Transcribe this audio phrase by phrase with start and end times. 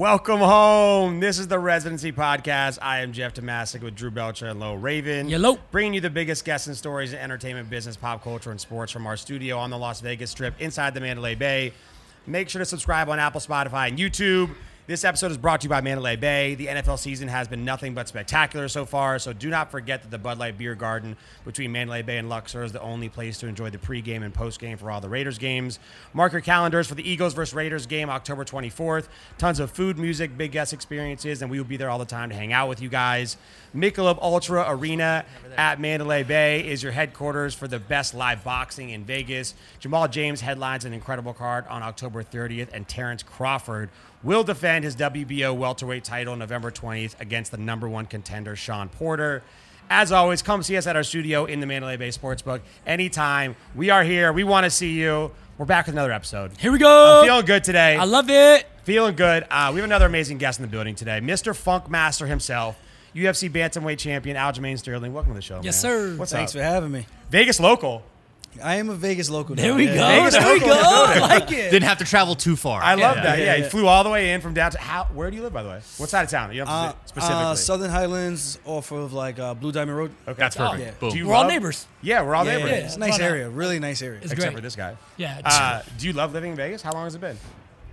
[0.00, 1.20] Welcome home.
[1.20, 2.78] This is the Residency Podcast.
[2.80, 5.28] I am Jeff Tomasic with Drew Belcher and Lo Raven.
[5.28, 5.58] Hello.
[5.70, 9.06] Bringing you the biggest guests and stories in entertainment, business, pop culture, and sports from
[9.06, 11.74] our studio on the Las Vegas Strip inside the Mandalay Bay.
[12.26, 14.50] Make sure to subscribe on Apple, Spotify, and YouTube.
[14.90, 16.56] This episode is brought to you by Mandalay Bay.
[16.56, 20.10] The NFL season has been nothing but spectacular so far, so do not forget that
[20.10, 23.46] the Bud Light Beer Garden between Mandalay Bay and Luxor is the only place to
[23.46, 25.78] enjoy the pregame and postgame for all the Raiders games.
[26.12, 29.06] Mark your calendars for the Eagles versus Raiders game October 24th.
[29.38, 32.28] Tons of food, music, big guest experiences, and we will be there all the time
[32.30, 33.36] to hang out with you guys.
[33.72, 35.24] Michelob Ultra Arena
[35.56, 39.54] at Mandalay Bay is your headquarters for the best live boxing in Vegas.
[39.78, 43.88] Jamal James headlines an incredible card on October 30th, and Terence Crawford
[44.22, 49.42] will defend his WBO welterweight title November 20th against the number one contender, Shawn Porter.
[49.88, 53.56] As always, come see us at our studio in the Mandalay Bay Sportsbook anytime.
[53.74, 54.32] We are here.
[54.32, 55.32] We want to see you.
[55.58, 56.52] We're back with another episode.
[56.58, 57.20] Here we go.
[57.20, 57.96] I'm feeling good today.
[57.96, 58.66] I love it.
[58.84, 59.46] Feeling good.
[59.50, 61.54] Uh, we have another amazing guest in the building today, Mr.
[61.56, 62.78] Funk Master himself,
[63.14, 65.12] UFC bantamweight champion Aljamain Sterling.
[65.12, 65.60] Welcome to the show.
[65.62, 65.92] Yes, man.
[65.92, 66.16] sir.
[66.16, 66.60] What's Thanks up?
[66.60, 67.06] for having me.
[67.30, 68.02] Vegas local.
[68.62, 69.54] I am a Vegas local.
[69.54, 69.92] There now, we go.
[69.94, 70.72] Vegas there we go.
[70.74, 71.70] I like it.
[71.70, 72.82] Didn't have to travel too far.
[72.82, 73.22] I love Yeah.
[73.22, 73.38] that.
[73.38, 74.82] Yeah, Yeah, he flew all the way in from downtown.
[74.82, 75.04] How?
[75.14, 75.80] Where do you live, by the way?
[75.98, 76.50] What side of town?
[76.52, 77.44] You don't Uh, have to say specifically.
[77.44, 80.10] uh, Southern Highlands off of like uh, Blue Diamond Road.
[80.26, 80.80] okay, That's perfect.
[80.82, 80.90] Yeah.
[80.98, 81.10] Boom.
[81.10, 81.86] Do you We're all neighbors.
[82.02, 82.70] Yeah, we're all Yeah, neighbors.
[82.70, 83.48] yeah, It's a nice area.
[83.48, 84.16] Really nice area.
[84.22, 84.54] It's Except great.
[84.56, 84.96] for this guy.
[85.16, 85.40] Yeah.
[85.44, 86.82] Uh, do you love living in Vegas?
[86.82, 87.38] How long has it been?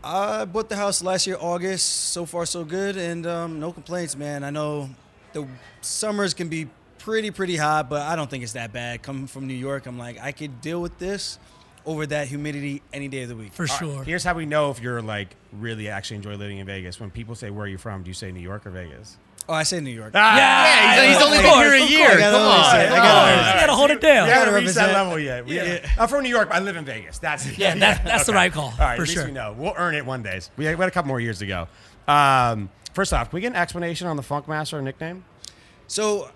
[0.03, 2.11] I bought the house last year, August.
[2.11, 4.43] So far, so good, and um, no complaints, man.
[4.43, 4.89] I know
[5.33, 5.45] the
[5.81, 6.67] summers can be
[7.07, 9.01] pretty, pretty hot, but I don't think it's that bad.
[9.01, 11.39] Coming from New York, I'm like, I could deal with this
[11.85, 13.53] over that humidity any day of the week.
[13.53, 14.03] for sure.
[14.03, 16.99] Here's how we know if you're like really actually enjoy living in Vegas.
[16.99, 19.17] When people say where are you from, do you say New York or Vegas?
[19.47, 20.11] Oh, I say New York.
[20.13, 22.07] Ah, Yeah, he's, he's only been here a year.
[22.09, 22.17] course.
[22.17, 22.71] I gotta Come always on.
[22.71, 22.91] say it.
[22.91, 23.17] I gotta on.
[23.29, 24.27] always You gotta hold it down.
[24.27, 25.07] We haven't gotta reached that represent.
[25.07, 25.45] level yet.
[25.45, 25.63] We Yeah.
[25.63, 26.49] haven't- I'm from New York.
[26.49, 27.19] but I live in Vegas.
[27.19, 29.25] That's Yeah, that- that's the right call, All right, for at least sure.
[29.27, 29.55] we know.
[29.57, 30.41] We'll earn it one day.
[30.57, 31.69] We have, we had a couple more years to go.
[32.11, 35.23] Um, first off, can we get an explanation on the Funk Master nickname?
[35.87, 36.29] So,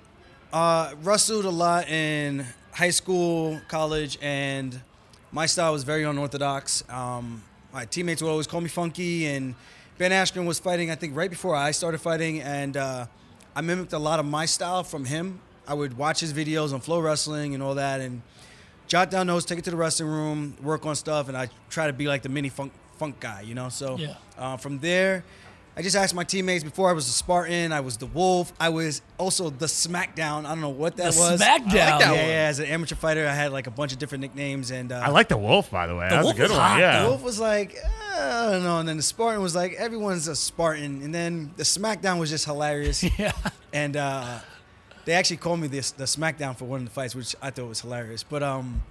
[0.54, 4.80] uh, wrestled a lot in high school, college, and
[5.32, 6.84] my style was very unorthodox.
[6.90, 9.56] Um, my teammates would always call me funky, and
[9.98, 13.06] Ben Askren was fighting, I think, right before I started fighting, and uh,
[13.56, 15.40] I mimicked a lot of my style from him.
[15.68, 18.22] I would watch his videos on Flow Wrestling and all that, and
[18.88, 21.88] jot down notes, take it to the wrestling room, work on stuff, and I try
[21.88, 23.70] to be like the mini funk funk guy, you know.
[23.70, 24.16] So Yeah.
[24.38, 25.24] uh, from there,
[25.76, 26.64] I just asked my teammates.
[26.66, 28.52] Before I was the Spartan, I was the Wolf.
[28.60, 30.46] I was also the SmackDown.
[30.46, 31.42] I don't know what that The was.
[31.42, 31.74] SmackDown.
[31.74, 32.18] Yeah, I like that one.
[32.18, 32.48] yeah.
[32.50, 35.10] As an amateur fighter, I had like a bunch of different nicknames, and uh, I
[35.10, 36.10] like the Wolf, by the way.
[36.10, 36.68] The That's Wolf a good was one.
[36.70, 37.04] hot, yeah.
[37.04, 38.80] the Wolf was like, uh, I don't know.
[38.80, 41.02] And then the Spartan was like, everyone's a Spartan.
[41.04, 43.04] And then the SmackDown was just hilarious.
[43.18, 43.32] Yeah.
[43.74, 44.40] And uh,
[45.06, 47.70] they actually called me this the SmackDown for one of the fights, which I thought
[47.70, 48.24] was hilarious.
[48.24, 48.84] But um,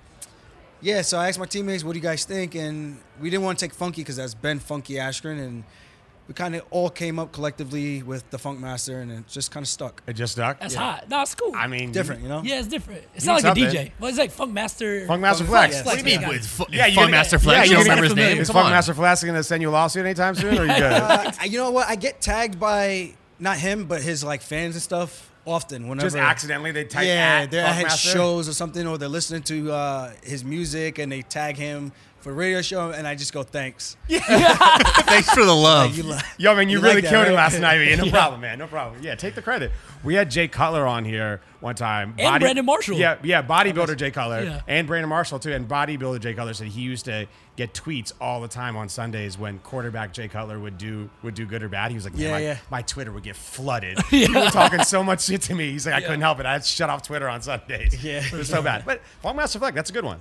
[0.80, 1.02] yeah.
[1.02, 3.66] So I asked my teammates, "What do you guys think?" And we didn't want to
[3.66, 5.64] take Funky because that's Ben Funky Askren, and
[6.30, 9.64] we kind of all came up collectively with the Funk Master, and it just kind
[9.64, 10.00] of stuck.
[10.06, 10.60] It just stuck.
[10.60, 11.08] That's hot.
[11.10, 11.50] No, it's cool.
[11.56, 12.40] I mean, Different, you know.
[12.44, 13.02] yeah, it's different.
[13.16, 13.86] It's not sounds like a something.
[13.88, 13.92] DJ.
[13.98, 15.06] Well, it's like Funk Master.
[15.08, 15.82] Funk Master Funk Flex.
[15.82, 16.20] Flex, What do you mean?
[16.20, 16.28] Yeah.
[16.28, 17.64] With fu- Yeah, you Fun gonna- Master yeah, Flex?
[17.66, 18.38] you you don't remember his name?
[18.38, 18.70] Is Come Funk on.
[18.70, 20.92] Master Flex going to send you a lawsuit anytime soon, or are you good?
[21.02, 21.88] Uh, you know what?
[21.88, 25.88] I get tagged by not him, but his like fans and stuff often.
[25.88, 28.08] Whenever just accidentally they type yeah, they're at his Master?
[28.10, 32.30] shows or something, or they're listening to uh, his music and they tag him for
[32.30, 33.96] the radio show, and I just go thanks.
[34.06, 34.20] Yeah.
[35.04, 35.96] Thanks for the love.
[35.96, 37.78] You li- Yo, man, you, You really like that, killed it last night.
[37.78, 37.96] man.
[37.98, 38.58] No problem, man.
[38.58, 39.02] No problem.
[39.02, 39.72] Yeah, take the credit.
[40.04, 42.14] We had Jay Cutler on here one time.
[42.18, 42.96] And Brandon Marshall.
[42.96, 44.60] Yeah, yeah, bodybuilder Jay Cutler Yeah.
[44.66, 45.52] and Brandon Marshall too.
[45.52, 47.26] And bodybuilder Jay Cutler said he used to
[47.56, 51.44] get tweets all the time on Sundays when quarterback Jay Cutler would do would do
[51.46, 51.90] good or bad.
[51.90, 52.58] He was like, Yeah, my, yeah.
[52.70, 53.98] my Twitter would get flooded.
[54.08, 55.70] People were talking so much shit to me.
[55.72, 56.46] He's like, I couldn't help it.
[56.46, 58.02] I had to shut off Twitter on Sundays.
[58.02, 58.24] Yeah.
[58.24, 58.84] it was so bad.
[58.86, 60.20] But Funk Master Flex, that's a good one.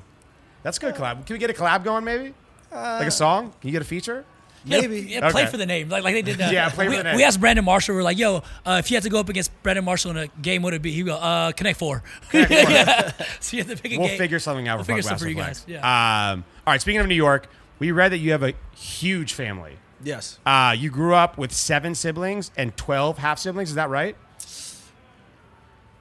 [0.64, 1.26] That's a good collab.
[1.26, 2.34] Can we get a collab going, maybe?
[2.72, 3.54] Uh, like a song?
[3.62, 4.26] Can you get a feature?
[4.66, 5.00] Yeah, Maybe.
[5.02, 5.52] Yeah, play Okay.
[5.52, 6.42] for the name, like like they did.
[6.42, 7.16] Uh, Yeah, play for we, the name.
[7.16, 7.96] We asked Brandon Marshall.
[7.96, 10.18] We are like, "Yo, uh, if you had to go up against Brandon Marshall in
[10.18, 12.04] a game, what would it be?" He go, uh, "Connect Four.
[12.34, 13.12] yeah.
[13.40, 14.18] So you have to pick a We'll game.
[14.18, 15.60] figure something out We'll figure something Master for you Flex.
[15.62, 15.70] guys.
[15.70, 16.32] Yeah.
[16.32, 16.82] Um, all right.
[16.82, 17.48] Speaking of New York,
[17.80, 19.78] we read that you have a huge family.
[20.04, 20.40] Yes.
[20.46, 23.70] Uh, you grew up with seven siblings and twelve half siblings.
[23.70, 24.16] Is that right?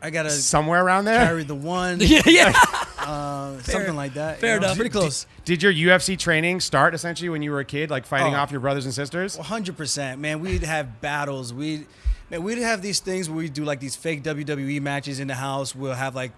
[0.01, 1.25] I gotta Somewhere around there.
[1.27, 2.53] carry the one, yeah, yeah.
[3.09, 4.39] uh, something like that.
[4.41, 4.77] fair you know, enough.
[4.77, 5.27] Pretty close.
[5.45, 8.39] Did your UFC training start essentially when you were a kid, like fighting Oh.
[8.39, 9.37] off your brothers and sisters?
[9.37, 10.41] One hundred percent, man.
[10.41, 11.53] We'd have battles.
[11.53, 11.87] We,
[12.31, 15.35] man, we'd have these things where we do like these fake WWE matches in the
[15.35, 15.75] house.
[15.75, 16.33] We'll have like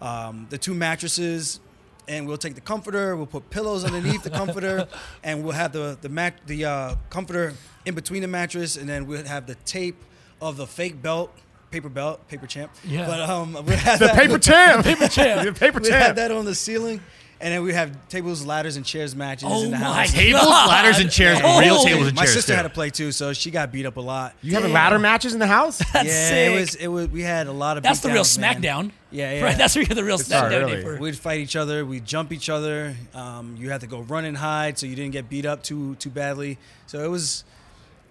[0.00, 1.60] um, the two mattresses
[2.08, 4.86] and we'll take the comforter, we'll put pillows underneath the comforter,
[5.24, 7.52] and we'll have the the mat the uh, comforter
[7.84, 10.02] in between the mattress, and then we'll have the tape
[10.40, 11.32] of the fake belt,
[11.70, 12.70] paper belt, paper champ.
[12.84, 13.06] Yeah.
[13.06, 14.84] But um, we'll have The that- paper champ.
[14.84, 15.44] Paper champ.
[15.44, 17.00] the paper we had that on the ceiling,
[17.40, 20.12] and then we have tables, ladders, and chairs matches Oh in the my house.
[20.12, 20.68] Tables, God.
[20.68, 21.38] ladders, and chairs.
[21.44, 21.60] Oh.
[21.60, 22.34] Real tables and My chairs.
[22.34, 22.56] My sister too.
[22.56, 24.34] had to play too, so she got beat up a lot.
[24.40, 24.74] You having Damn.
[24.74, 25.78] ladder matches in the house?
[25.92, 26.50] That's yeah, sick.
[26.54, 26.74] it was.
[26.76, 27.08] It was.
[27.08, 27.82] We had a lot of.
[27.82, 28.62] That's the real beatdowns, man.
[28.62, 28.90] SmackDown.
[29.10, 29.44] Yeah, yeah.
[29.44, 30.98] Right, that's where you get the real not SmackDown really.
[30.98, 31.86] We'd fight each other.
[31.86, 32.94] We'd jump each other.
[33.14, 35.94] Um, you had to go run and hide so you didn't get beat up too
[35.96, 36.58] too badly.
[36.86, 37.44] So it was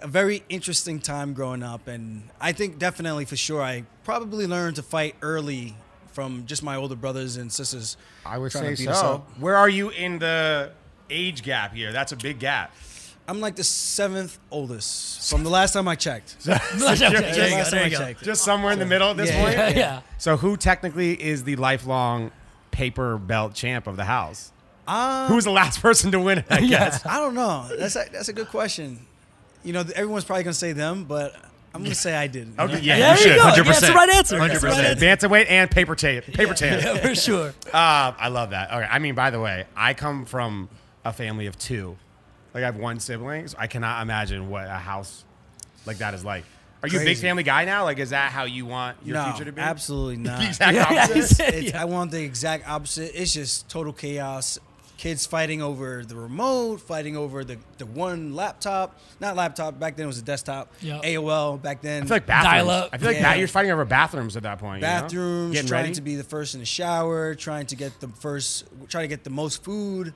[0.02, 4.76] a very interesting time growing up, and I think definitely for sure I probably learned
[4.78, 5.76] to fight early
[6.12, 7.98] from just my older brothers and sisters.
[8.26, 9.26] I would say to beat us so.
[9.40, 10.72] Where are you in the
[11.10, 11.92] age gap here?
[11.92, 12.74] That's a big gap.
[13.28, 16.38] I'm like the seventh oldest from the last time I checked.
[16.44, 16.96] there you go.
[17.56, 18.24] Last time I checked.
[18.24, 19.56] Just somewhere in the middle at this Yeah, point.
[19.58, 20.02] Yeah, yeah.
[20.20, 22.32] So who technically is the lifelong
[22.70, 24.52] paper belt champ of the house?
[24.88, 26.46] Um, Who's the last person to win it?
[26.52, 26.68] I Yeah.
[26.90, 27.04] guess.
[27.06, 27.68] I don't know.
[27.76, 29.00] That's a, that's a good question.
[29.66, 31.36] You know, everyone's probably gonna say them, but
[31.74, 32.58] I'm gonna say I did.
[32.58, 33.40] Okay, yeah, There you you should.
[33.42, 33.58] 100%.
[33.58, 34.38] Yeah, that's the right answer.
[34.40, 35.02] That's the right 100%.
[35.02, 35.28] answer.
[35.28, 36.26] Bantamweight and paper tape.
[36.26, 36.82] Paper champ.
[36.86, 37.54] Yeah, for sure.
[37.74, 38.72] Uh, I love that.
[38.72, 40.70] Okay, I mean, by the way, I come from
[41.04, 41.98] a family of two.
[42.54, 45.26] Like I have one sibling, so I cannot imagine what a house
[45.86, 46.46] like that is like.
[46.84, 47.84] Are you a big family guy now?
[47.84, 49.60] Like, is that how you want your no, future to be?
[49.60, 50.40] absolutely not.
[50.40, 51.36] The exact Yeah, yeah, opposite.
[51.36, 51.82] said- yeah.
[51.82, 53.12] I want the exact opposite.
[53.20, 54.60] It's just total chaos.
[54.98, 58.98] Kids fighting over the remote, fighting over the, the one laptop.
[59.20, 60.72] Not laptop, back then it was a desktop.
[60.82, 61.02] Yeah.
[61.04, 62.04] AOL back then.
[62.04, 62.54] I feel like bathrooms.
[62.68, 62.90] Dial-up.
[62.94, 63.34] I feel like Yeah.
[63.34, 64.82] ba- you're fighting over bathrooms at that point.
[64.82, 65.02] you know?
[65.02, 65.96] bathrooms, Getting trying ready.
[65.96, 69.24] to be the first in the shower, trying to get the first, try to get
[69.26, 70.14] the most food.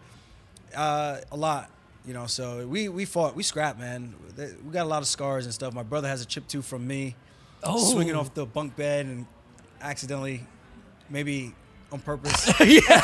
[0.75, 1.69] Uh, a lot,
[2.05, 2.25] you know.
[2.27, 4.13] So we we fought, we scrapped, man.
[4.37, 5.73] We got a lot of scars and stuff.
[5.73, 7.15] My brother has a chip tooth from me
[7.63, 9.25] Oh, swinging off the bunk bed and
[9.81, 10.45] accidentally,
[11.09, 11.53] maybe
[11.91, 13.01] on purpose, yeah,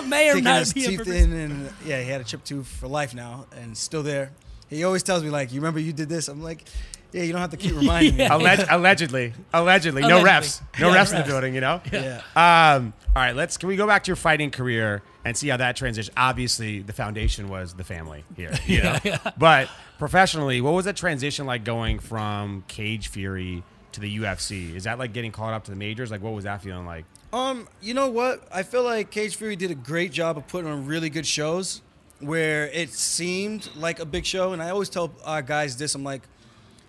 [0.06, 2.66] may or taking not his be teeth in, and yeah, he had a chip tooth
[2.66, 4.30] for life now, and still there.
[4.68, 6.64] He always tells me like, "You remember you did this?" I'm like,
[7.12, 10.30] "Yeah, you don't have to keep reminding me." Alleg- allegedly, allegedly, no Allegedly.
[10.30, 11.54] refs, no Yeah, refs in the building.
[11.54, 11.80] You know.
[11.92, 12.20] Yeah.
[12.36, 13.56] Um, all right, let's.
[13.56, 16.12] Can we go back to your fighting career and see how that transition?
[16.16, 18.52] Obviously, the foundation was the family here.
[18.66, 18.98] You know?
[19.38, 19.68] But
[19.98, 23.62] professionally, what was that transition like going from Cage Fury
[23.92, 24.74] to the UFC?
[24.74, 26.10] Is that like getting caught up to the majors?
[26.10, 27.04] Like, what was that feeling like?
[27.32, 28.46] Um, you know what?
[28.52, 31.82] I feel like Cage Fury did a great job of putting on really good shows
[32.20, 34.52] where it seemed like a big show.
[34.52, 36.22] And I always tell our guys this I'm like,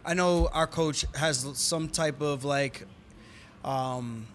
[0.06, 2.86] I know our coach has some type of like
[3.64, 4.28] um,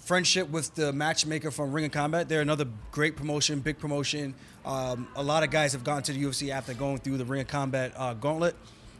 [0.00, 2.28] friendship with the matchmaker from Ring of Combat.
[2.28, 4.34] They're another great promotion, big promotion.
[4.64, 7.40] Um, a lot of guys have gone to the UFC after going through the Ring
[7.40, 8.54] of Combat uh, gauntlet.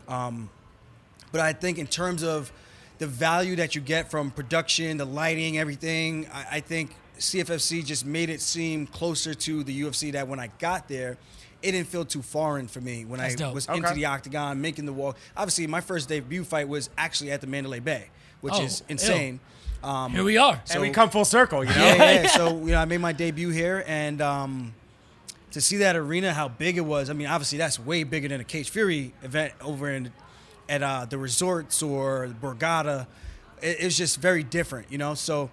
[0.08, 0.50] Um,
[1.30, 2.52] but I think in terms of
[2.98, 8.04] the value that you get from production, the lighting, everything, I, I think CFFC just
[8.06, 11.16] made it seem closer to the UFC that when I got there,
[11.62, 13.54] it didn't feel too foreign for me when That's I dope.
[13.54, 13.78] was Okay.
[13.78, 15.16] into the octagon, making the walk.
[15.36, 18.08] Obviously, my first debut fight was actually at the Mandalay Bay,
[18.40, 19.40] which Oh, is insane.
[19.82, 20.60] Um, Here we are.
[20.70, 21.64] and we come full circle.
[21.64, 21.76] You know.
[21.84, 22.26] yeah, yeah, yeah.
[22.36, 24.74] So you know, I made my debut here, and um,
[25.52, 27.10] to see that arena, how big it was.
[27.10, 30.12] I mean, obviously that's way bigger than a Cage Fury event over in
[30.68, 33.06] at uh, the resorts or Borgata.
[33.62, 35.14] It, it's just very different, you know.
[35.14, 35.50] So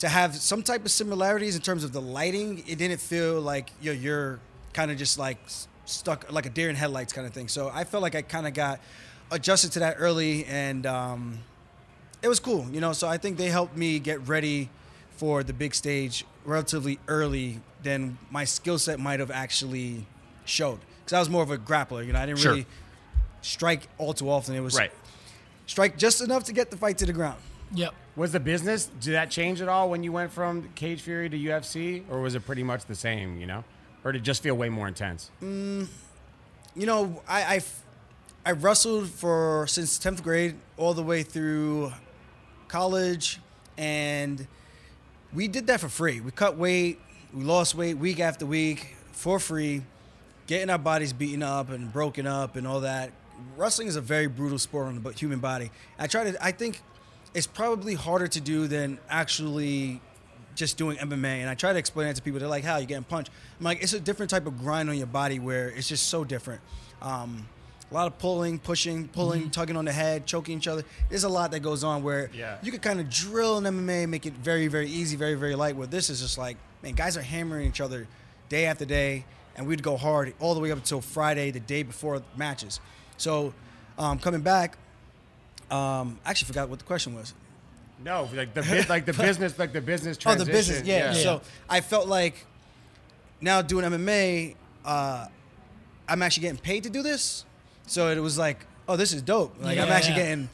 [0.00, 3.70] to have some type of similarities in terms of the lighting, it didn't feel like
[3.80, 4.40] you're, you're
[4.72, 5.38] kind of just like
[5.86, 7.48] stuck like a deer in headlights kind of thing.
[7.48, 8.80] So I felt like I kind of got
[9.30, 11.38] adjusted to that early, and um,
[12.22, 12.92] it was cool, you know.
[12.92, 14.70] So I think they helped me get ready
[15.16, 20.06] for the big stage relatively early than my skill set might have actually
[20.44, 20.78] showed.
[21.04, 22.20] Because I was more of a grappler, you know.
[22.20, 22.52] I didn't Sure.
[22.52, 22.66] really
[23.42, 24.54] strike all too often.
[24.54, 24.92] It was Right.
[25.66, 27.38] strike just enough to get the fight to the ground.
[27.74, 27.94] Yep.
[28.16, 31.36] Was the business did that change at all when you went from Cage Fury to
[31.36, 33.38] UFC, or was it pretty much the same?
[33.38, 33.64] You know,
[34.04, 35.30] or did it just feel way more intense?
[35.42, 35.86] Mm,
[36.74, 37.60] you know, I, I,
[38.46, 41.92] I wrestled for since 10th grade all the way through
[42.68, 43.40] college,
[43.76, 44.46] and
[45.32, 46.20] we did that for free.
[46.20, 46.98] We cut weight,
[47.32, 49.82] we lost weight week after week for free,
[50.46, 53.12] getting our bodies beaten up and broken up and all that.
[53.56, 55.70] Wrestling is a very brutal sport on the human body.
[55.98, 56.80] I try to, I think
[57.34, 60.00] it's probably harder to do than actually
[60.54, 61.24] just doing MMA.
[61.40, 62.40] And I try to explain that to people.
[62.40, 63.30] They're like, how you getting punched?
[63.58, 66.24] I'm like, it's a different type of grind on your body where it's just so
[66.24, 66.60] different.
[67.00, 67.48] Um,
[67.90, 70.82] a lot of pulling, pushing, pulling, tugging on the head, choking each other.
[71.08, 72.58] There's a lot that goes on where Yeah.
[72.62, 75.74] you could kind of drill in MMA, make it very, very easy, very, very light.
[75.76, 78.06] Where this is just like, man, guys are hammering each other
[78.50, 79.24] day after day,
[79.56, 82.80] and we'd go hard all the way up until Friday, the day before matches.
[83.18, 83.52] So,
[83.98, 84.78] um, coming back,
[85.70, 87.34] um, I actually forgot what the question was.
[88.02, 90.48] No, like the like the business, like the business transition.
[90.48, 90.74] Oh, transition.
[90.74, 91.12] the business, yeah.
[91.12, 91.22] Yeah.
[91.22, 92.46] So I felt like
[93.40, 95.26] now doing MMA, uh,
[96.08, 97.44] I'm actually getting paid to do this.
[97.86, 99.54] So it was like, oh, this is dope.
[99.60, 100.48] Like I'm actually getting.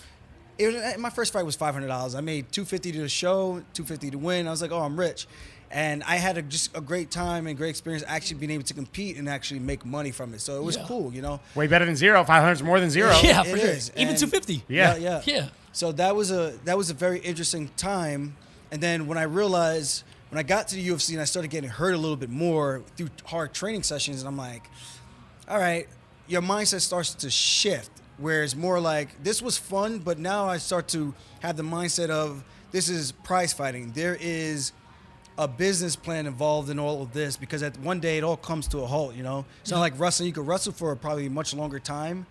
[0.57, 2.15] It was, my first fight was five hundred dollars.
[2.15, 4.47] I made two fifty to the show, two fifty to win.
[4.47, 5.27] I was like, oh, I'm rich,
[5.75, 8.75] and I had a, just a great time and great experience actually being able to
[8.75, 10.41] compete and actually make money from it.
[10.41, 10.85] So it was Yeah.
[10.87, 11.41] cool, you know.
[11.55, 12.25] Way better than zero.
[12.25, 13.11] 500 is more than zero.
[13.23, 13.69] Yeah, It for sure.
[13.69, 14.65] is, Even and- 250.
[14.69, 14.97] Yeah.
[14.97, 15.49] yeah, Yeah.
[15.73, 18.37] So that was a that was a very interesting time.
[18.71, 21.71] And then when I realized when I got to the UFC and I started getting
[21.71, 24.65] hurt a little bit more through hard training sessions, and I'm like,
[25.49, 25.87] all right,
[26.29, 27.91] your mindset starts to shift.
[28.19, 32.11] Where it's more like this was fun, but now I start to have the mindset
[32.11, 33.91] of this is prize fighting.
[33.93, 34.71] There is
[35.37, 38.69] a business plan involved in all of this because at one day it all comes
[38.69, 39.15] to a halt.
[39.15, 40.29] You know, it's not like wrestling.
[40.29, 42.27] You could wrestle for probably a much longer time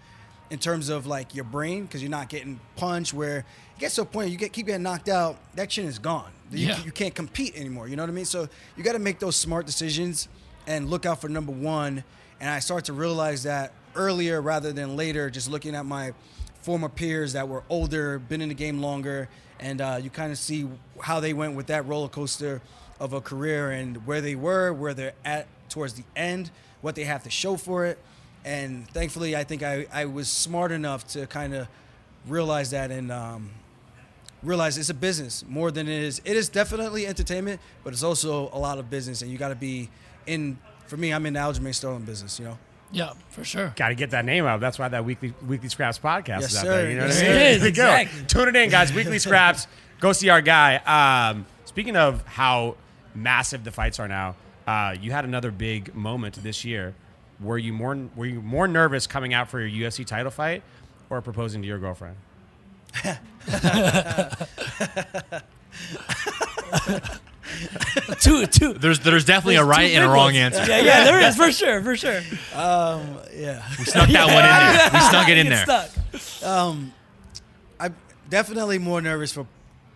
[0.50, 3.13] in terms of like your brain because you're not getting punched.
[3.13, 6.00] Where it gets to a point you get keep getting knocked out, that chin is
[6.00, 6.31] gone.
[6.51, 6.83] You, Yeah.
[6.83, 7.88] you can't compete anymore.
[7.88, 8.25] You know what I mean?
[8.25, 10.27] So you got to make those smart decisions
[10.67, 12.03] and look out for number one.
[12.39, 15.29] And I start to realize that earlier rather than later.
[15.29, 16.13] Just looking at my
[16.62, 19.27] former peers that were older, been in the game longer,
[19.60, 20.67] and uh, you kind of see
[21.01, 22.62] how they went with that roller coaster
[23.00, 27.03] of a career and where they were, where they're at towards the end, what they
[27.03, 27.97] have to show for it.
[28.45, 31.67] And thankfully, I think I, I was smart enough to kind of
[32.27, 33.51] realize that and um,
[34.41, 36.21] realize it's a business more than it is.
[36.25, 39.55] It is definitely entertainment, but it's also a lot of business, and you got to
[39.55, 39.89] be
[40.25, 40.57] in.
[40.88, 42.38] For me, I'm in the Aljamain Sterling business.
[42.39, 42.57] You know.
[42.91, 43.73] Yeah, for sure.
[43.75, 44.59] Got to get that name out.
[44.59, 46.69] That's why that weekly weekly scraps podcast Yes, is out sir.
[46.83, 46.91] there.
[46.91, 47.35] You know Yes, what I mean?
[47.38, 47.39] sir.
[47.39, 47.95] It is, There go.
[47.95, 48.25] exactly.
[48.27, 48.93] Tune it in, guys.
[48.93, 49.67] Weekly scraps.
[50.00, 50.75] Go see our guy.
[51.31, 52.75] Um, speaking of how
[53.15, 54.36] massive the fights are now,
[54.67, 56.93] uh, you had another big moment this year.
[57.39, 60.63] Were you more were you more nervous coming out for your UFC title fight,
[61.10, 62.15] or proposing to your girlfriend?
[68.20, 68.74] Two, two.
[68.74, 70.63] There's there's definitely a There's two right and a wrong answer.
[70.65, 72.20] Yeah, yeah, there is for sure, for sure.
[72.55, 73.62] Um, yeah.
[73.77, 74.89] We snuck that one in there.
[74.93, 75.65] We snuck it in there.
[76.32, 76.48] stuck.
[76.48, 76.93] Um,
[77.79, 77.96] I'm
[78.29, 79.46] definitely more nervous for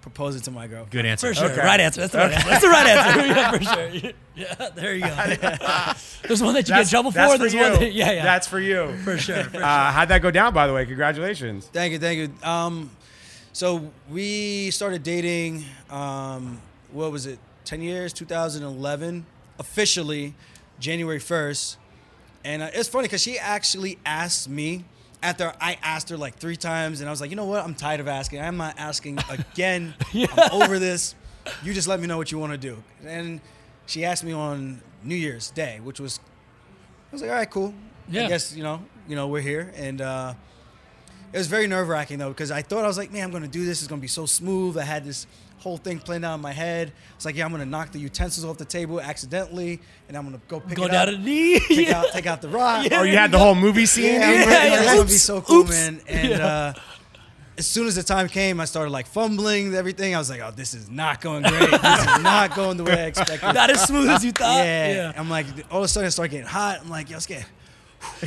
[0.10, 0.86] proposing to my girl.
[0.90, 1.28] Good answer.
[1.30, 1.52] For sure.
[1.52, 1.62] Okay.
[1.62, 2.02] Right answer.
[2.02, 2.50] That's the right answer.
[2.50, 3.28] That's the right answer.
[3.28, 4.12] Yeah, for sure.
[4.36, 5.94] Yeah, there you go.
[6.28, 7.38] There's one that you get in trouble that's for.
[7.40, 7.62] There's you.
[7.62, 8.24] one that, yeah, yeah.
[8.24, 8.96] That's for you.
[9.04, 9.44] for sure.
[9.46, 10.86] For Uh, how'd that go down, by the way?
[10.86, 11.68] Congratulations.
[11.68, 12.48] Thank you, thank you.
[12.48, 12.92] Um,
[13.54, 15.66] so we started dating.
[15.90, 16.62] Um,
[16.92, 17.40] what was it?
[17.66, 19.26] Ten years, 2011,
[19.60, 20.34] officially,
[20.80, 21.76] January 1st.
[22.46, 24.86] And uh, it's funny because she actually asked me
[25.24, 27.64] after I asked her like three times, and I was like, you know what?
[27.64, 28.42] I'm tired of asking.
[28.42, 29.94] I'm not asking again.
[30.14, 31.16] I'm over this.
[31.64, 32.84] You just let me know what you want to do.
[33.06, 33.42] And
[33.86, 36.20] she asked me on New Year's Day, which was
[37.12, 37.74] I was like, all right, cool.
[38.10, 38.26] Yeah.
[38.26, 40.34] I guess you know, you know, we're here, and uh,
[41.34, 43.48] it was very nerve wracking though because I thought I was like, man, I'm gonna
[43.48, 43.82] do this.
[43.82, 44.78] It's gonna be so smooth.
[44.78, 45.28] I had this
[45.60, 46.92] whole thing playing out in my head.
[47.16, 50.40] It's like, yeah, I'm gonna knock the utensils off the table accidentally, and I'm gonna
[50.48, 51.60] go pick Go it down up, to the knee.
[51.68, 52.00] take Yeah.
[52.00, 52.86] out, take out the rock.
[52.90, 53.00] Yeah.
[53.00, 54.20] Oh, you had the whole movie scene.
[54.22, 54.82] Yeah, I'm Yeah, yeah.
[54.84, 55.70] It's gonna be so cool, oops.
[55.72, 56.02] man.
[56.08, 56.74] And uh,
[57.58, 60.14] as soon as the time came, I started like fumbling everything.
[60.14, 61.72] I was like, oh, this is not going great.
[61.72, 63.52] this is not going the way I expected.
[63.54, 64.64] Not as smooth as you thought.
[64.64, 65.12] yeah.
[65.18, 66.82] I'm like, all of a sudden, I start getting hot.
[66.82, 67.44] I'm like, yo, let's get.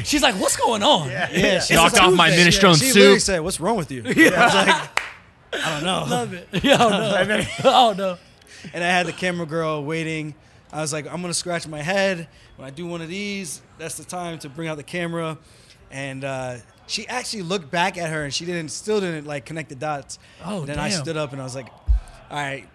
[0.02, 1.08] She's like, what's going on?
[1.08, 2.50] Yeah, she Knocked was off my Tuesday.
[2.50, 3.24] minestrone She literally soup.
[3.24, 4.30] said, "What's wrong with you?" Yeah.
[4.36, 5.02] I was like,
[5.52, 6.48] "I don't know." Love it.
[6.62, 7.42] Yeah, oh no.
[7.64, 8.18] oh no.
[8.74, 10.34] And I had the camera girl waiting.
[10.72, 13.60] I was like, "I'm gonna scratch my head when I do one of these.
[13.78, 15.38] That's the time to bring out the camera."
[15.90, 19.68] And uh, she actually looked back at her, and she didn't, still didn't like connect
[19.70, 20.18] the dots.
[20.44, 21.68] Oh, And then I stood up, and I was like,
[22.30, 22.68] "All right,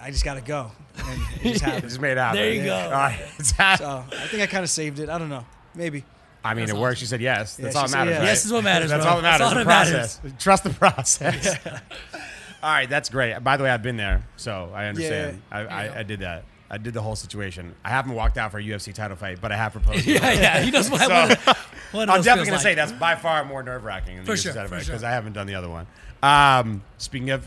[0.00, 1.82] I just gotta go." And it just It happened.
[1.84, 2.40] just made it happen.
[2.40, 2.74] There you go.
[2.76, 3.20] All right.
[3.38, 5.08] It's hap- So I think I kind of saved it.
[5.10, 6.04] I don't know, maybe.
[6.44, 6.98] I mean, it worked.
[6.98, 7.56] She said yes.
[7.56, 8.18] That's Yeah, all that matters, yes.
[8.20, 8.26] right?
[8.26, 9.10] Yes is what matters, That's bro.
[9.14, 9.38] all that matters.
[9.40, 10.16] That's all the that matters.
[10.18, 10.42] process.
[10.42, 11.56] Trust the process.
[12.62, 13.38] all right, that's great.
[13.44, 15.40] By the way, I've been there, so I understand.
[15.50, 16.44] I, I, I did that.
[16.70, 17.74] I did the whole situation.
[17.84, 20.06] I haven't walked out for a UFC title fight, but I have proposed.
[20.06, 20.60] Yeah, yeah.
[20.62, 21.56] He knows what, So- what,
[21.92, 22.60] what I'm definitely going to like.
[22.62, 24.92] say that's by far more nerve wracking than For the sure, UFC title fight sure.
[24.92, 25.86] because I haven't done the other one.
[26.22, 27.46] Um, speaking of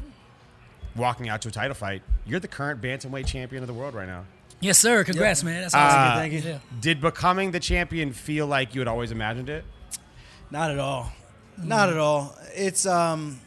[0.96, 4.08] walking out to a title fight, you're the current bantamweight champion of the world right
[4.08, 4.26] now.
[4.66, 5.04] Yes, sir.
[5.04, 5.62] Congrats, man.
[5.62, 6.20] That's Uh, awesome.
[6.20, 6.40] Thank you.
[6.52, 6.58] Yeah.
[6.82, 9.64] Did becoming the champion feel like you had always imagined it?
[10.50, 11.12] Not at all.
[11.58, 12.36] Not at all.
[12.56, 13.40] It's um,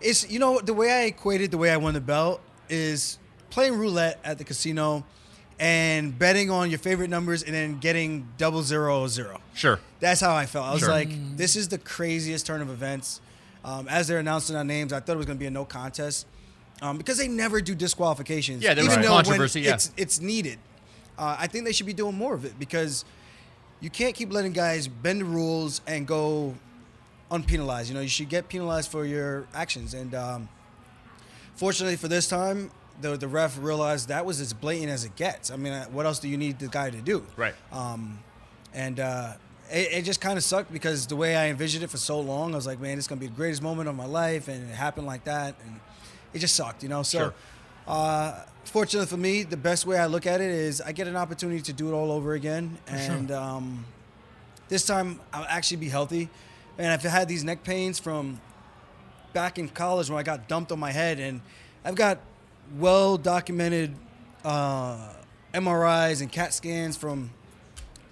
[0.00, 3.18] it's you know the way I equated the way I won the belt is
[3.50, 5.04] playing roulette at the casino,
[5.58, 9.40] and betting on your favorite numbers and then getting double zero or zero.
[9.54, 9.80] Sure.
[10.00, 10.66] That's how I felt.
[10.66, 10.88] I was Sure.
[10.90, 13.20] like, this is the craziest turn of events.
[13.64, 15.64] Um, as they're announcing our names, I thought it was going to be a no
[15.64, 16.26] contest
[16.82, 18.62] um, because they never do disqualifications.
[18.62, 19.74] Yeah, there even though when yeah.
[19.74, 20.58] It's, it's needed.
[21.16, 23.04] Uh, I think they should be doing more of it because
[23.80, 26.54] you can't keep letting guys bend the rules and go
[27.30, 27.88] unpenalized.
[27.88, 29.94] You know, you should get penalized for your actions.
[29.94, 30.48] And um,
[31.54, 32.70] fortunately for this time,
[33.00, 35.50] the the ref realized that was as blatant as it gets.
[35.50, 37.24] I mean, uh, what else do you need the guy to do?
[37.36, 37.54] Right.
[37.70, 38.18] Um,
[38.74, 39.34] and uh,
[39.70, 42.52] it, it just kind of sucked because the way I envisioned it for so long,
[42.52, 44.74] I was like, man, it's gonna be the greatest moment of my life, and it
[44.74, 45.80] happened like that, and
[46.34, 47.02] it just sucked, you know.
[47.02, 47.34] So, Sure.
[47.86, 51.16] uh, fortunately for me, the best way I look at it is I get an
[51.16, 53.84] opportunity to do it all over again, and um,
[54.68, 56.28] this time I'll actually be healthy.
[56.78, 58.40] And I've had these neck pains from
[59.34, 61.40] back in college when I got dumped on my head, and
[61.84, 62.18] I've got
[62.78, 63.94] well documented
[64.44, 65.12] uh,
[65.52, 67.30] MRIs and CAT scans from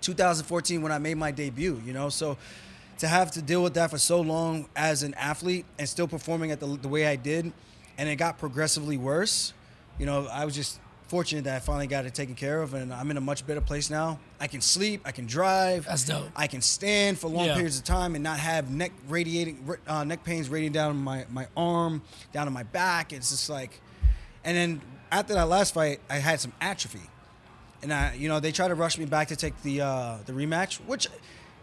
[0.03, 1.81] 2014 when I made my debut.
[1.85, 2.37] You know, so
[2.99, 6.51] to have to deal with that for so long as an athlete and still performing
[6.51, 7.53] at the, the way I did,
[8.01, 9.53] and it got progressively worse.
[9.99, 12.95] You know, I was just fortunate that I finally got it taken care of, and
[12.95, 14.19] I'm in a much better place now.
[14.41, 16.29] I can sleep, I can drive, That's dope.
[16.35, 17.55] I can stand for long Yeah.
[17.55, 21.47] periods of time and not have neck radiating uh, neck pains radiating down my my
[21.57, 22.01] arm,
[22.33, 23.13] down to my back.
[23.13, 23.79] It's just like,
[24.45, 24.81] and then
[25.13, 27.03] after that last fight, I had some atrophy,
[27.83, 30.33] and I you know they tried to rush me back to take the uh, the
[30.33, 31.07] rematch, which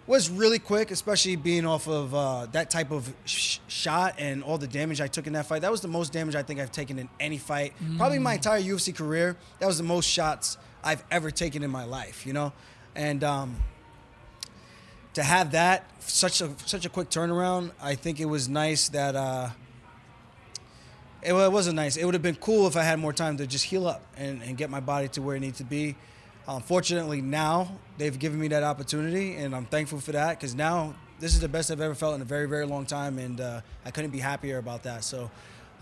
[0.08, 4.58] was really quick, especially being off of uh, that type of sh- shot and all
[4.58, 5.62] the damage I took in that fight.
[5.62, 8.62] That was the most damage I think I've taken in any fight, probably my entire
[8.62, 9.36] UFC career.
[9.60, 12.54] That was the most shots I've ever taken in my life, you know,
[12.96, 13.24] and.
[13.24, 13.58] Um,
[15.18, 19.16] to have that such a such a quick turnaround, I think it was nice that
[19.16, 19.50] uh,
[21.24, 21.98] it, it wasn't nice.
[21.98, 24.44] It would have been cool if I had more time to just heal up and,
[24.44, 25.96] and get my body to where it needs to be.
[26.48, 30.96] Um, fortunately, now they've given me that opportunity, and I'm thankful for that because now
[31.20, 33.62] this is the best I've ever felt in a very very long time, and uh,
[33.86, 35.04] I couldn't be happier about that.
[35.04, 35.30] So.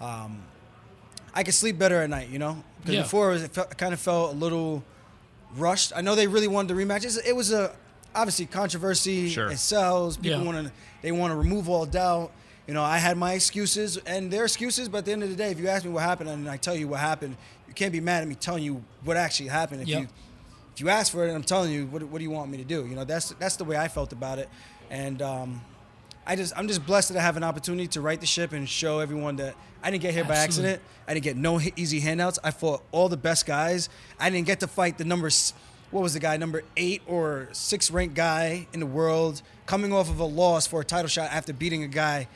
[0.01, 0.41] Um,
[1.38, 2.63] I can sleep better at night, you know.
[2.79, 3.01] Because Yeah.
[3.01, 4.86] before it, felt, it kind of felt a little
[5.57, 5.91] rushed.
[5.93, 7.00] I know they really wanted the rematch.
[7.00, 7.75] It's- It was a
[8.15, 9.27] obviously controversy.
[9.29, 9.51] Sure.
[9.51, 10.15] It sells.
[10.15, 10.45] People Yeah.
[10.45, 12.31] want to they want to remove all doubt.
[12.67, 15.36] You know, I had my excuses and their excuses, but at the end of the
[15.36, 17.36] day, if you ask me what happened and I tell you what happened,
[17.67, 19.81] you can't be mad at me telling you what actually happened.
[19.81, 20.01] If Yep.
[20.03, 20.07] you
[20.75, 22.65] if you ask for it I'm telling you, what, what do you want me to
[22.65, 22.86] do?
[22.86, 24.50] You know, that's that's the way I felt about it,
[24.89, 25.62] and um,
[26.27, 28.67] I just I'm just blessed that I have an opportunity to right the ship and
[28.67, 30.82] show everyone that I didn't get here by accident.
[31.08, 32.39] I didn't get no easy handouts.
[32.43, 33.88] I fought all the best guys.
[34.19, 35.30] I didn't get to fight the number
[35.91, 40.10] what was the guy number eight or six ranked guy in the world coming off
[40.10, 42.28] of a loss for a title shot after beating a guy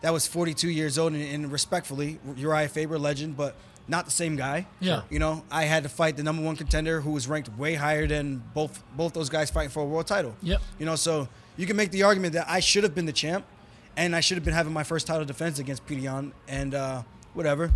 [0.00, 3.54] that was 42 years old and, and respectfully Uriah Faber legend, but
[3.88, 4.66] not the same guy.
[4.80, 5.02] Yeah.
[5.10, 8.06] You know, I had to fight the number one contender who was ranked way higher
[8.06, 10.34] than both both those guys fighting for a world title.
[10.42, 10.60] Yep.
[10.78, 13.44] You know, so you can make the argument that I should have been the champ,
[13.96, 17.02] and I should have been having my first title defense against Peter Yan, and uh,
[17.34, 17.70] whatever.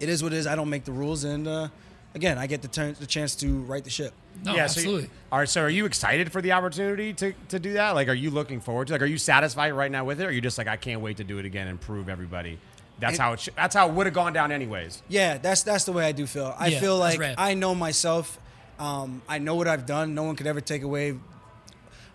[0.00, 0.46] It is what it is.
[0.46, 1.68] I don't make the rules, and uh,
[2.14, 4.12] again, I get the, turn, the chance to right the ship.
[4.44, 5.10] No, so you- absolutely.
[5.30, 5.48] all right.
[5.48, 7.90] So, are you excited for the opportunity to, to do that?
[7.90, 8.94] Like, are you looking forward to?
[8.94, 10.24] Like, are you satisfied right now with it?
[10.24, 12.58] Or are you just like, I can't wait to do it again and prove everybody?
[13.00, 13.40] That's It- how it.
[13.40, 15.02] Sh- that's how it would have gone down anyways.
[15.08, 16.54] Yeah, that's that's the way I do feel.
[16.58, 17.34] I Yeah, feel like rad.
[17.38, 18.38] I know myself.
[18.78, 20.14] Um, I know what I've done.
[20.14, 21.14] No one could ever take away.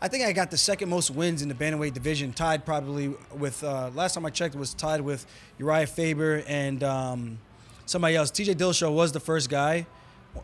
[0.01, 3.63] I think I got the second most wins in the bantamweight division, tied probably with.
[3.63, 5.25] Uh, last time I checked, it was tied with
[5.57, 7.39] Uriah Faber and um,
[7.85, 8.29] somebody else.
[8.31, 8.55] T.J.
[8.55, 9.87] Dillashaw was the first guy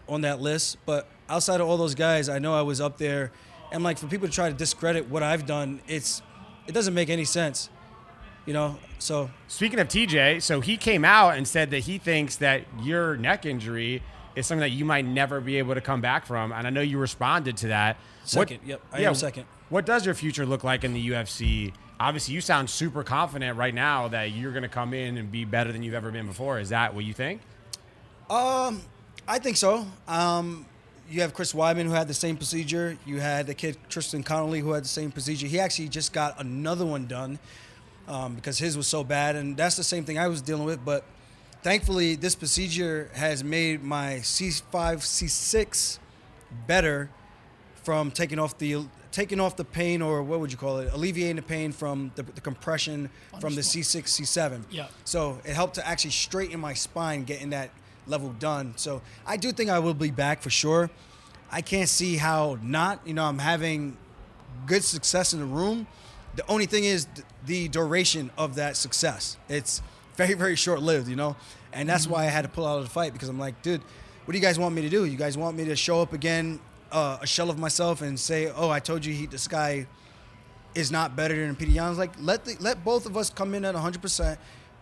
[0.07, 3.31] on that list, but outside of all those guys, I know I was up there.
[3.73, 6.21] And like for people to try to discredit what I've done, it's
[6.67, 7.69] it doesn't make any sense,
[8.45, 8.77] you know.
[9.01, 13.17] So Speaking of TJ, so he came out and said that he thinks that your
[13.17, 14.03] neck injury
[14.35, 16.51] is something that you might never be able to come back from.
[16.51, 17.97] And I know you responded to that.
[18.23, 19.45] Second, yep, I am second.
[19.69, 21.73] What does your future look like in the UFC?
[21.99, 25.45] Obviously, you sound super confident right now that you're going to come in and be
[25.45, 26.59] better than you've ever been before.
[26.59, 27.41] Is that what you think?
[28.29, 28.81] Um,
[29.27, 29.85] I think so.
[30.07, 30.65] Um,
[31.09, 32.97] you have Chris Weidman who had the same procedure.
[33.05, 35.47] You had the kid Tristan Connelly who had the same procedure.
[35.47, 37.39] He actually just got another one done
[38.11, 40.83] um, because his was so bad, and that's the same thing I was dealing with.
[40.83, 41.03] But
[41.63, 44.63] thankfully, this procedure has made my C5,
[44.97, 45.97] C6
[46.67, 47.09] better
[47.83, 51.35] from taking off the taking off the pain or what would you call it alleviating
[51.35, 53.09] the pain from the, the compression
[53.41, 54.87] from the c6 c7 Yeah.
[55.03, 57.71] so it helped to actually straighten my spine getting that
[58.07, 60.89] level done so i do think i will be back for sure
[61.51, 63.97] i can't see how not you know i'm having
[64.65, 65.87] good success in the room
[66.35, 69.81] the only thing is th- the duration of that success it's
[70.15, 71.35] very very short lived you know
[71.73, 73.81] and that's why i had to pull out of the fight because i'm like dude
[74.25, 76.13] what do you guys want me to do you guys want me to show up
[76.13, 76.59] again
[76.91, 79.85] uh, a shell of myself and say oh i told you he this guy
[80.75, 83.65] is not better than Peter Yan's like let the, let both of us come in
[83.65, 84.37] at 100%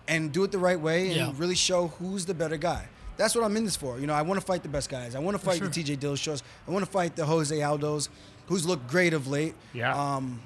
[0.07, 1.31] and do it the right way and Yeah.
[1.37, 2.87] really show who's the better guy.
[3.17, 3.99] That's what I'm in this for.
[3.99, 5.13] You know, I want to fight the best guys.
[5.15, 5.67] I want to fight sure.
[5.67, 6.41] the TJ Dillashaws.
[6.67, 8.09] I want to fight the Jose Aldos,
[8.47, 9.55] who's looked great of late.
[9.73, 9.93] Yeah.
[9.95, 10.39] Um,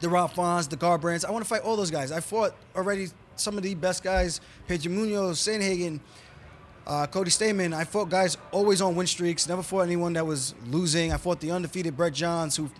[0.00, 1.24] the Rob Fonts, the Garbrandts.
[1.24, 2.12] I want to fight all those guys.
[2.12, 6.00] I fought already some of the best guys: Pedro Munhoz, Sandhagen,
[6.86, 9.48] uh, Cody Stamann, I fought guys always on win streaks.
[9.48, 11.12] Never fought anyone that was losing.
[11.12, 12.70] I fought the undefeated Brett Johns, who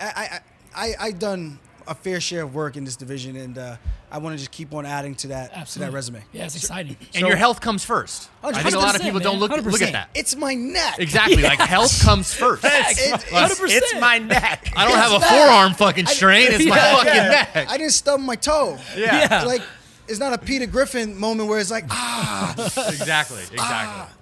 [0.00, 0.40] I I
[0.74, 3.76] I, I done a fair share of work in this division, and uh,
[4.10, 5.86] I want to just keep on adding to that Absolutely.
[5.86, 6.22] to that resume.
[6.32, 6.96] Yeah, it's exciting.
[7.14, 8.28] And your health comes first.
[8.42, 9.82] I think a lot of 100%, people don't look look 100%.
[9.86, 10.10] at that.
[10.14, 10.98] It's my neck.
[10.98, 11.42] Exactly.
[11.42, 12.64] Like health comes first.
[12.64, 13.66] It- it's- 100%.
[13.70, 14.72] It's my neck.
[14.76, 15.28] I don't have a that.
[15.30, 16.48] forearm fucking strain.
[16.50, 17.28] It's my Yeah, fucking yeah.
[17.54, 17.70] neck.
[17.70, 18.78] I didn't stub my toe.
[18.96, 19.28] Yeah.
[19.30, 19.44] Yeah.
[19.44, 19.62] Like
[20.08, 22.52] it's not a Peter Griffin moment where it's like ah,
[22.88, 23.42] Exactly.
[23.52, 24.14] Exactly.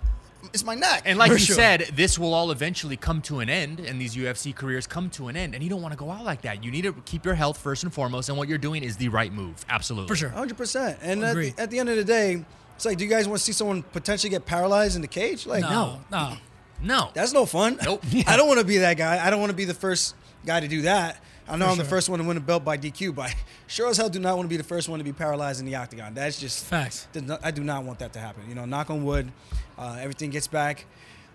[0.52, 1.02] It's my neck.
[1.04, 1.56] And like For you sure.
[1.56, 5.28] said, this will all eventually come to an end, and these UFC careers come to
[5.28, 6.64] an end, and you don't want to go out like that.
[6.64, 9.08] You need to keep your health first and foremost, and what you're doing is the
[9.08, 9.64] right move.
[9.68, 10.08] Absolutely.
[10.08, 10.30] For sure.
[10.30, 10.98] Hundred percent.
[11.02, 12.44] And at the, at the end of the day,
[12.76, 15.46] it's like, do you guys want to see someone potentially get paralyzed in the cage?
[15.46, 16.36] Like, No, no.
[16.80, 17.10] No.
[17.12, 17.78] That's no fun.
[17.82, 18.04] Nope.
[18.26, 19.24] I don't want to be that guy.
[19.26, 20.14] I don't want to be the first
[20.46, 21.20] guy to do that.
[21.48, 23.34] I know For I'm the first one to win a belt by DQ, but I
[23.66, 25.66] sure as hell do not want to be the first one to be paralyzed in
[25.66, 26.14] the octagon.
[26.14, 27.08] That's just Facts.
[27.42, 28.44] I do not want that to happen.
[28.48, 29.32] You know, knock on wood,
[29.78, 30.84] uh, everything gets back.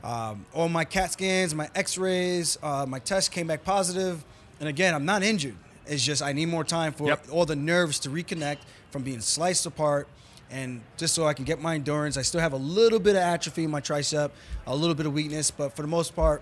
[0.03, 4.17] Um, all my CAT scans, my X-rays, uh, my tests came back positive.
[4.17, 4.25] positive,
[4.59, 5.55] and again, I'm not injured.
[5.87, 7.27] It's just I need more time for Yep.
[7.31, 8.57] all the nerves to reconnect
[8.91, 10.07] from being sliced apart,
[10.51, 12.17] and just so I can get my endurance.
[12.17, 14.31] I still have a little bit of atrophy in my tricep,
[14.67, 16.41] a little bit of weakness, but for the most part,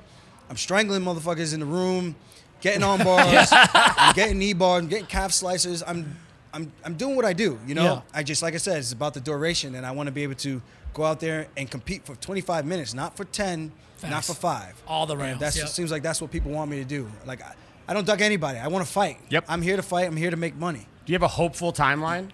[0.50, 2.16] I'm strangling motherfuckers in the room,
[2.62, 5.82] getting on bars, I'm getting knee bars, I'm getting calf slicers.
[5.88, 6.18] I'm,
[6.54, 7.58] I'm, I'm doing what I do.
[7.66, 8.02] You know, Yeah.
[8.14, 10.36] I just like I said, it's about the duration, and I want to be able
[10.36, 10.62] to
[10.93, 13.71] go out there and compete for 25 minutes, not for 10,
[14.10, 14.82] not for five.
[14.88, 15.67] All the rounds, That yep.
[15.67, 17.10] seems like that's what people want me to do.
[17.25, 17.54] Like I,
[17.88, 18.58] I don't duck anybody.
[18.60, 19.17] I want to fight.
[19.30, 19.45] Yep.
[19.47, 20.08] I'm here to fight.
[20.08, 20.88] I'm here to make money.
[21.06, 22.30] Do you have a hopeful timeline?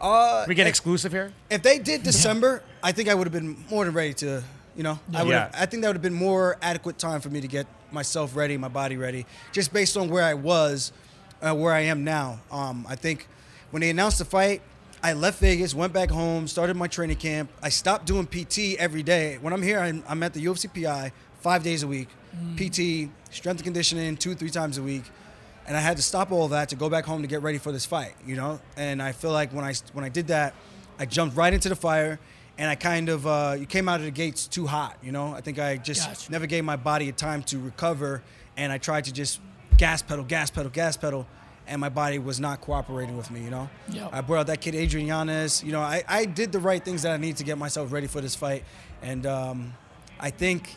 [0.00, 1.32] Uh, we get if- exclusive here.
[1.50, 4.42] If they did December, I think I would have been more than ready to,
[4.76, 5.30] you know, I would.
[5.30, 5.50] Yeah.
[5.54, 8.56] I think that would have been more adequate time for me to get myself ready,
[8.56, 10.92] my body ready, just based on where I was,
[11.40, 12.40] uh, where I am now.
[12.50, 13.28] Um, I think
[13.70, 14.62] when they announced the fight,
[15.02, 17.50] I left Vegas, went back home, started my training camp.
[17.62, 19.38] I stopped doing PT every day.
[19.40, 22.08] When I'm here, I'm, I'm at the UFC PI five days a week,
[22.56, 25.04] PT, strength and conditioning, two, three times a week
[25.66, 27.72] and I had to stop all that to go back home to get ready for
[27.72, 28.60] this fight, you know.
[28.76, 30.54] And I feel like when I when I did that,
[30.98, 32.18] I jumped right into the fire,
[32.58, 35.32] and I kind of uh, you came out of the gates too hot, you know.
[35.32, 36.32] I think I just Gotcha.
[36.32, 38.22] never gave my body a time to recover,
[38.56, 39.40] and I tried to just
[39.76, 41.26] gas pedal, gas pedal, gas pedal,
[41.66, 43.68] and my body was not cooperating with me, you know.
[43.88, 44.08] Yeah.
[44.12, 45.80] I brought out that kid Adrian Yanez, you know.
[45.80, 48.34] I, I did the right things that I need to get myself ready for this
[48.34, 48.64] fight,
[49.02, 49.74] and um,
[50.18, 50.76] I think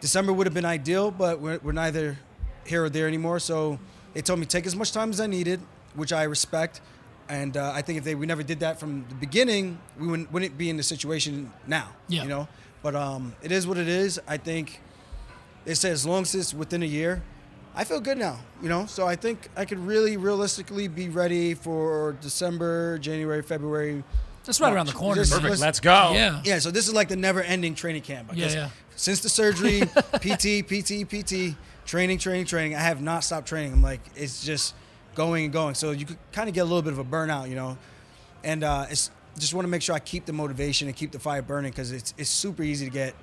[0.00, 2.18] December would have been ideal, but we're, we're neither
[2.66, 3.38] here or there anymore.
[3.38, 3.78] So
[4.12, 5.60] they told me take as much time as I needed,
[5.94, 6.80] which I respect.
[7.28, 10.30] And uh, I think if they we never did that from the beginning, we wouldn't,
[10.32, 11.88] wouldn't be in the situation now.
[12.08, 12.22] Yeah.
[12.22, 12.48] You know,
[12.82, 14.20] but um, it is what it is.
[14.28, 14.80] I think
[15.64, 17.22] they say as long as it's within a year,
[17.74, 18.38] I feel good now.
[18.62, 24.04] You know, so I think I could really realistically be ready for December, January, February.
[24.44, 25.22] That's right around the corner.
[25.22, 25.40] Just- man.
[25.40, 25.50] Perfect.
[25.50, 26.12] let's- Let's go.
[26.14, 26.40] Yeah.
[26.44, 28.30] Yeah, so this is like the never-ending training camp.
[28.32, 28.68] I Yeah, yeah.
[28.96, 29.80] Since the surgery,
[30.20, 31.56] PT, PT, PT,
[31.86, 32.76] training, training, training.
[32.76, 33.72] I have not stopped training.
[33.72, 34.74] I'm like, it's just
[35.14, 35.74] going and going.
[35.74, 37.76] So you could kind of get a little bit of a burnout, you know.
[38.44, 41.18] And uh, it's just want to make sure I keep the motivation and keep the
[41.18, 43.14] fire burning because it's it's super easy to get.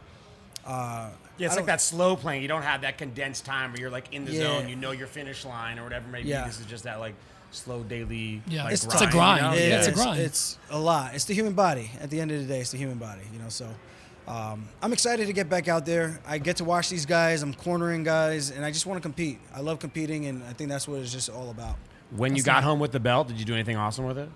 [0.65, 2.41] Uh, Yeah, it's like that slow playing.
[2.41, 4.41] You don't have that condensed time where you're like in the Yeah.
[4.43, 4.69] zone.
[4.69, 6.07] You know your finish line or whatever.
[6.07, 6.45] Maybe Yeah.
[6.45, 7.15] this is just that like
[7.51, 8.41] slow daily.
[8.47, 8.63] Yeah.
[8.65, 9.43] like, It's- it's a grind.
[9.43, 9.53] you know?
[9.55, 10.19] Yeah, it's a grind.
[10.19, 11.15] It's a lot.
[11.15, 11.91] It's the human body.
[11.99, 13.21] At the end of the day, it's the human body.
[13.33, 13.67] You know, so
[14.27, 16.19] um, I'm excited to get back out there.
[16.27, 17.41] I get to watch these guys.
[17.41, 19.39] I'm cornering guys, and I just want to compete.
[19.53, 21.75] I love competing, and I think that's what it's just all about.
[22.11, 24.29] When you got not- home with the belt, did you do anything awesome with it?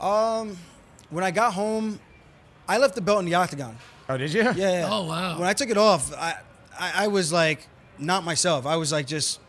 [0.00, 0.56] Um,
[1.10, 2.00] when I got home,
[2.68, 3.76] I left the belt in the octagon.
[4.08, 4.42] Oh, did you?
[4.42, 4.54] Yeah.
[4.56, 4.88] yeah.
[4.90, 5.38] Oh, wow.
[5.38, 6.36] When I took it off, I,
[6.78, 7.66] I I was like
[7.98, 8.66] not myself.
[8.66, 9.40] I was like just,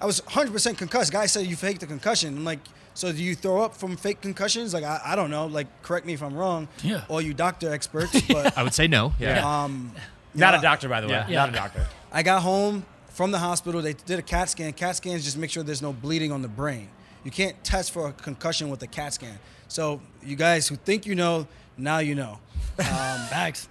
[0.00, 1.12] I was 100% concussed.
[1.12, 2.36] Guy said you faked the concussion.
[2.36, 2.58] I'm like,
[2.94, 4.74] so do you throw up from fake concussions?
[4.74, 5.46] Like I, I don't know.
[5.46, 6.68] Like correct me if I'm wrong.
[6.82, 7.04] Yeah.
[7.08, 9.12] All you doctor experts, but I would say no.
[9.18, 9.64] Yeah.
[9.64, 9.92] um.
[10.34, 11.14] Not yeah, a doctor, by the way.
[11.14, 11.28] Yeah.
[11.28, 11.36] Yeah.
[11.36, 11.86] Not a doctor.
[12.12, 13.80] I got home from the hospital.
[13.80, 14.74] They did a CAT scan.
[14.74, 16.90] CAT scans just make sure there's no bleeding on the brain.
[17.24, 19.38] You can't test for a concussion with a CAT scan.
[19.68, 21.46] So you guys who think you know,
[21.78, 22.38] now you know.
[22.76, 23.70] Facts.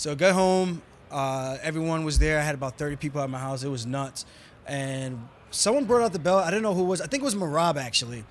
[0.00, 0.80] So I got home.
[1.10, 2.38] Uh, everyone was there.
[2.38, 3.64] I had about 30 people at my house.
[3.64, 4.24] It was nuts.
[4.66, 6.42] And someone brought out the belt.
[6.42, 7.02] I didn't know who it was.
[7.02, 8.24] I think it was Merab actually.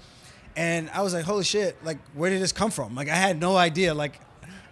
[0.55, 2.95] And I was like, holy shit, like, where did this come from?
[2.95, 3.93] Like, I had no idea.
[3.93, 4.19] Like,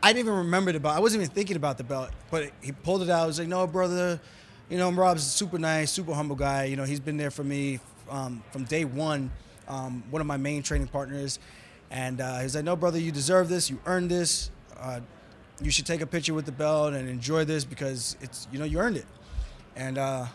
[0.02, 0.96] I didn't even remember the belt.
[0.96, 2.10] I wasn't even thinking about the belt.
[2.32, 3.22] But he pulled it out.
[3.22, 4.20] I was like, no, brother.
[4.68, 6.64] You know, Merab's a super nice, super humble guy.
[6.64, 7.80] You know, he's been there for me
[8.10, 9.30] um, from day one,
[9.68, 11.38] um, one of my main training partners.
[11.92, 13.70] And uh, he's like, no, brother, you deserve this.
[13.70, 14.50] You earned this.
[14.76, 15.02] Uh,
[15.62, 18.66] you should take a picture with the belt and enjoy this because it's you know
[18.66, 19.06] you earned it
[19.76, 20.26] and uh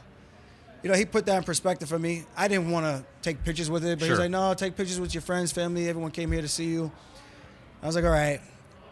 [0.82, 3.70] you know he put that in perspective for me i didn't want to take pictures
[3.70, 6.32] with it but he was like no take pictures with your friends family everyone came
[6.32, 6.90] here to see you
[7.82, 8.40] i was like all right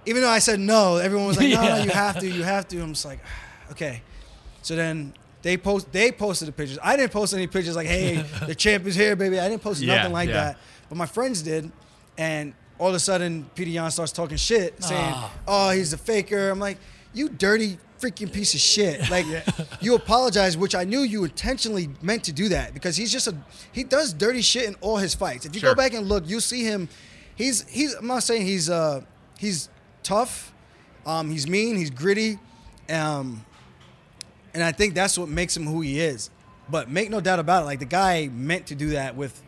[0.06, 2.66] even though I said no, everyone was like, no, no, you have to, you have
[2.68, 2.80] to.
[2.80, 3.20] I'm just like,
[3.72, 4.02] okay.
[4.62, 6.78] So then they post, they posted the pictures.
[6.82, 9.38] I didn't post any pictures like, hey, the champ is here, baby.
[9.38, 10.34] I didn't post Yeah, nothing like yeah.
[10.34, 10.58] that.
[10.88, 11.70] But my friends did,
[12.18, 15.32] and all of a sudden, Peter Yan starts talking shit, saying, Ah.
[15.46, 16.50] oh, he's a faker.
[16.50, 16.78] I'm like,
[17.12, 19.08] you dirty freaking piece of shit.
[19.10, 19.26] Like,
[19.80, 23.36] you apologize, which I knew you intentionally meant to do that because he's just a,
[23.72, 25.44] he does dirty shit in all his fights.
[25.46, 25.74] If you Sure.
[25.74, 26.88] go back and look, you'll see him.
[27.36, 27.94] He's he's.
[27.94, 29.02] I'm not saying he's uh
[29.38, 29.68] he's
[30.02, 30.52] tough.
[31.06, 31.76] Um, he's mean.
[31.76, 32.38] He's gritty.
[32.88, 33.44] Um,
[34.54, 36.28] and I think that's what makes him who he is.
[36.68, 37.66] But make no doubt about it.
[37.66, 39.42] Like the guy meant to do that with.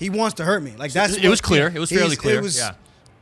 [0.00, 0.72] He wants to hurt me.
[0.76, 1.14] Like that's.
[1.16, 1.68] It was clear.
[1.72, 2.38] It was fairly clear.
[2.38, 2.72] It was Yeah.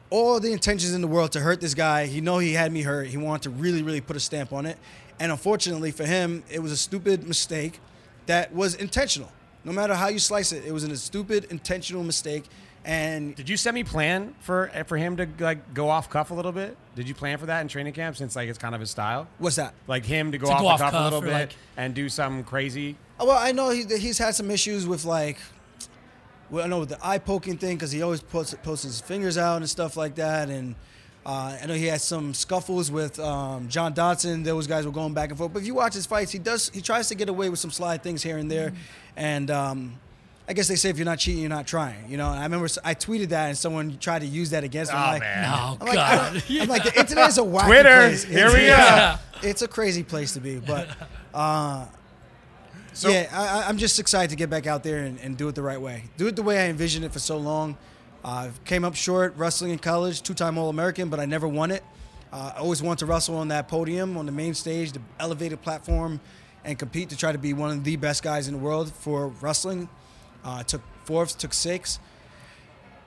[0.08, 2.06] all the intentions in the world to hurt this guy.
[2.06, 3.08] He know he had me hurt.
[3.08, 4.78] He wanted to really, really put a stamp on it.
[5.20, 7.80] And unfortunately for him, it was a stupid mistake
[8.26, 9.30] that was intentional.
[9.64, 12.44] No matter how you slice it, it was a stupid intentional mistake.
[12.84, 16.52] And Did you semi plan for for him to like go off cuff a little
[16.52, 16.76] bit?
[16.94, 19.26] Did you plan for that in training camp since like it's kind of his style?
[19.38, 19.74] what's that?
[19.88, 22.08] Like him to go To off go off cuff, a little bit like- and do
[22.08, 22.96] something crazy.
[23.20, 25.38] Oh, Well, I know he, he's had some issues with like,
[26.50, 29.36] well, I know with the eye poking thing because he always puts posts his fingers
[29.38, 30.74] out and stuff like that, and
[31.26, 34.42] uh, I know he had some scuffles with um, John Dodson.
[34.44, 35.52] Those guys were going back and forth.
[35.52, 37.70] But if you watch his fights, he does he tries to get away with some
[37.70, 38.72] sly things here and there,
[39.16, 39.98] and um,
[40.48, 42.08] I guess they say if you're not cheating, you're not trying.
[42.10, 44.64] You know, and I remember s- I tweeted that and someone tried to use that
[44.64, 44.98] against me.
[44.98, 45.44] Oh, like, man.
[45.52, 46.42] Oh I'm God.
[46.48, 48.24] don't- I'm like, the internet is a wacky Twitter, place.
[48.24, 48.72] here It's- we go.
[48.74, 50.88] it's- It's a crazy place to be, but.
[51.34, 51.84] Uh,
[52.98, 55.46] So yeah, I, I- I'm just excited to get back out there and, and do
[55.48, 56.04] it the right way.
[56.16, 57.76] Do it the way I envisioned it for so long.
[58.24, 61.84] Uh, came up short wrestling in college, two-time All-American, but I never won it.
[62.32, 65.62] Uh, I always wanted to wrestle on that podium, on the main stage, the elevated
[65.62, 66.20] platform,
[66.64, 69.28] and compete to try to be one of the best guys in the world for
[69.40, 69.88] wrestling.
[70.44, 72.00] Uh, took fourths, took six.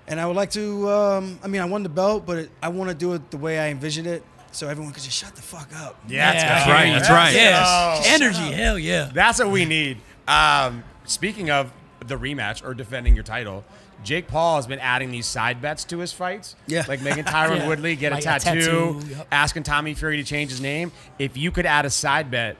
[0.07, 2.69] And I would like to, um, I mean, I won the belt, but it, I
[2.69, 5.41] want to do it the way I envisioned it so everyone could just shut the
[5.41, 5.97] fuck up.
[6.07, 6.31] yeah, Yeah.
[6.33, 7.33] that's That's right, that's right.
[7.33, 7.63] Yeah.
[7.65, 8.01] Oh.
[8.05, 8.51] Energy.
[8.53, 9.09] Hell yeah.
[9.13, 9.97] That's what we need.
[10.27, 11.71] Um, speaking of
[12.05, 13.63] the rematch or defending your title,
[14.03, 16.55] Jake Paul has been adding these side bets to his fights.
[16.67, 16.85] Yeah.
[16.87, 17.67] Like making Tyron Yeah.
[17.67, 18.59] Woodley get Like a a tattoo,
[18.99, 19.27] tattoo, yep.
[19.31, 20.91] asking Tommy Fury to change his name.
[21.19, 22.57] If you could add a side bet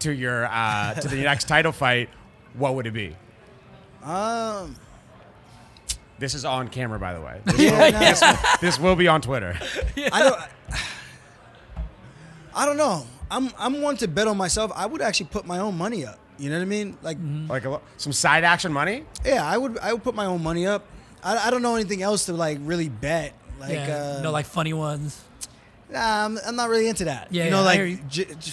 [0.00, 2.08] to your uh, to the next title fight,
[2.54, 3.14] what would it be?
[4.02, 4.76] Um,
[6.18, 7.40] This is on camera, by the way.
[7.44, 9.56] This, yeah, no, this will be on Twitter.
[10.12, 10.40] I don't.
[12.54, 13.06] I don't know.
[13.30, 14.72] I'm I'm one to bet on myself.
[14.74, 16.18] I would actually put my own money up.
[16.38, 16.96] You know what I mean?
[17.02, 19.04] Like, Like a, some side action money.
[19.24, 20.86] yeah, I would I would put my own money up.
[21.22, 23.32] I, I don't know anything else to like really bet.
[23.60, 24.16] Like, yeah.
[24.18, 25.20] uh, no, like funny ones.
[25.90, 27.28] nah, I'm, I'm not really into that.
[27.32, 27.96] Yeah, you know, yeah, I hear you.
[27.96, 28.52] like J- J-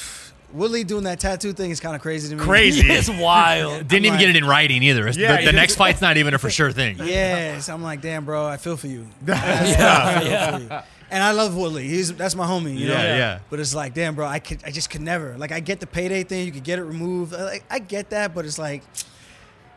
[0.53, 2.41] Woodley doing that tattoo thing is kind of crazy to me.
[2.41, 2.87] Crazy.
[2.89, 3.87] it's wild.
[3.87, 5.09] Didn't even like- get it in writing either.
[5.09, 6.97] Yeah, the the next fight's not even a for sure thing.
[7.03, 9.07] Yes, I'm like, damn, bro, I feel for you.
[9.27, 9.35] yeah.
[10.15, 10.19] I
[10.59, 10.79] feel for you.
[11.11, 11.87] And I love Woodley.
[11.87, 12.77] He's that's my homie.
[12.77, 12.93] You know?
[12.93, 13.39] Yeah, yeah.
[13.49, 15.37] But it's like, damn, bro, I could, I just could never.
[15.37, 16.45] Like, I get the payday thing.
[16.45, 17.33] You could get it removed.
[17.35, 18.81] I- Like, I get that, but it's like,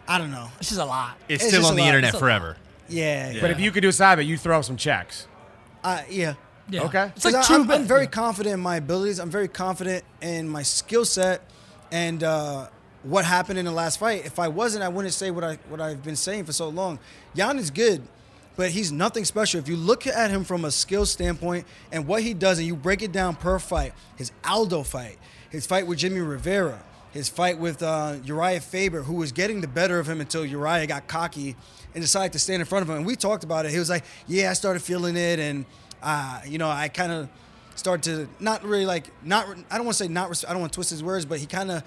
[0.09, 0.48] I don't know.
[0.59, 1.16] It's just a lot.
[1.28, 1.88] It's, It's still on the lot.
[1.88, 2.57] internet It's a forever.
[2.88, 5.26] Yeah, But if you could do a side bet, you throw some checks.
[5.85, 6.35] uh, yeah.
[6.70, 6.83] Yeah.
[6.83, 7.11] Okay.
[7.16, 7.57] It's like 'Cause true.
[7.57, 7.88] I, am I'm bet.
[7.88, 9.18] very confident in my abilities.
[9.18, 11.40] I'm very confident in my skill set
[11.90, 12.68] and uh,
[13.02, 14.26] what happened in the last fight.
[14.26, 16.98] If I wasn't, I wouldn't say what I what I've been saying for so long.
[17.35, 18.02] Yan is good,
[18.57, 19.59] but he's nothing special.
[19.61, 22.76] If you look at him from a skill standpoint and what he does, and you
[22.76, 25.16] break it down per fight, his Aldo fight,
[25.48, 29.68] his fight with Jimmy Rivera, his fight with uh, Uriah Faber, who was getting the
[29.68, 31.57] better of him until Uriah got cocky
[31.94, 32.96] and decided to stand in front of him.
[32.96, 33.72] And we talked about it.
[33.72, 35.64] He was like, "Yeah, I started feeling it, and
[36.02, 37.28] uh, you know, I kind of
[37.74, 39.46] started to not really like not.
[39.70, 40.44] I don't want to say not.
[40.48, 41.82] I don't want to twist his words, but he kind of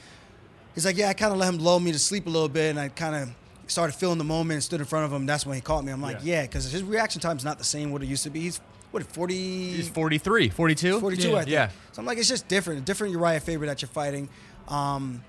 [0.75, 2.69] he's like, yeah, I kind of let him lull me to sleep a little bit,
[2.71, 3.29] and I kind of
[3.67, 5.25] started feeling the moment and stood in front of him.
[5.25, 5.91] That's when he caught me.
[5.91, 6.35] I'm like, Yeah.
[6.35, 8.41] yeah, because his reaction time's not the same what it used to be.
[8.41, 8.59] He's
[8.91, 9.33] what 40,
[9.71, 10.99] He's 43, 42.
[10.99, 11.35] 42, Yeah.
[11.35, 11.49] I think.
[11.49, 11.69] Yeah.
[11.93, 12.81] So I'm like, it's just different.
[12.81, 14.27] A different Uriah Faber that you're fighting.
[14.67, 15.23] Um,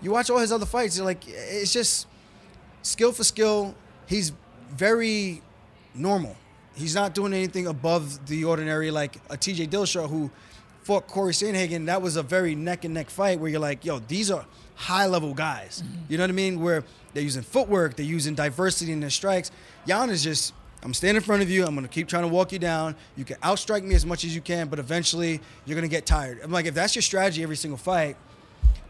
[0.00, 2.06] you watch all his other fights, you're like, it's just
[2.82, 3.74] skill for skill.
[4.06, 4.32] He's
[4.70, 5.42] very
[5.94, 6.36] normal.
[6.74, 10.30] He's not doing anything above the ordinary like a TJ Dillashaw who
[10.82, 11.86] fought Cory Sandhagen.
[11.86, 15.06] That was a very neck and neck fight where you're like, yo, these are high
[15.06, 15.82] level guys.
[16.08, 16.60] You know what I mean?
[16.60, 19.50] Where they're using footwork, they're using diversity in their strikes.
[19.86, 21.64] Yan is just, I'm standing in front of you.
[21.64, 22.96] I'm gonna keep trying to walk you down.
[23.16, 26.40] You can outstrike me as much as you can, but eventually you're gonna get tired.
[26.42, 28.16] I'm like, if that's your strategy every single fight,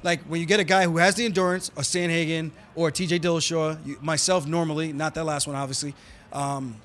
[0.02, 3.20] like when you get a guy who has the endurance, a Sandhagen or a TJ
[3.20, 5.94] Dillashaw, you, myself normally, not that last one obviously,
[6.32, 6.76] um,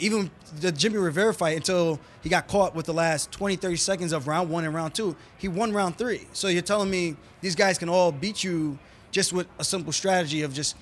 [0.00, 4.12] even the Jimmy Rivera fight until he got caught with the last 20, 30 seconds
[4.12, 6.26] of round one and round two, he won round three.
[6.32, 8.78] So you're telling me these guys can all beat you
[9.10, 10.76] just with a simple strategy of just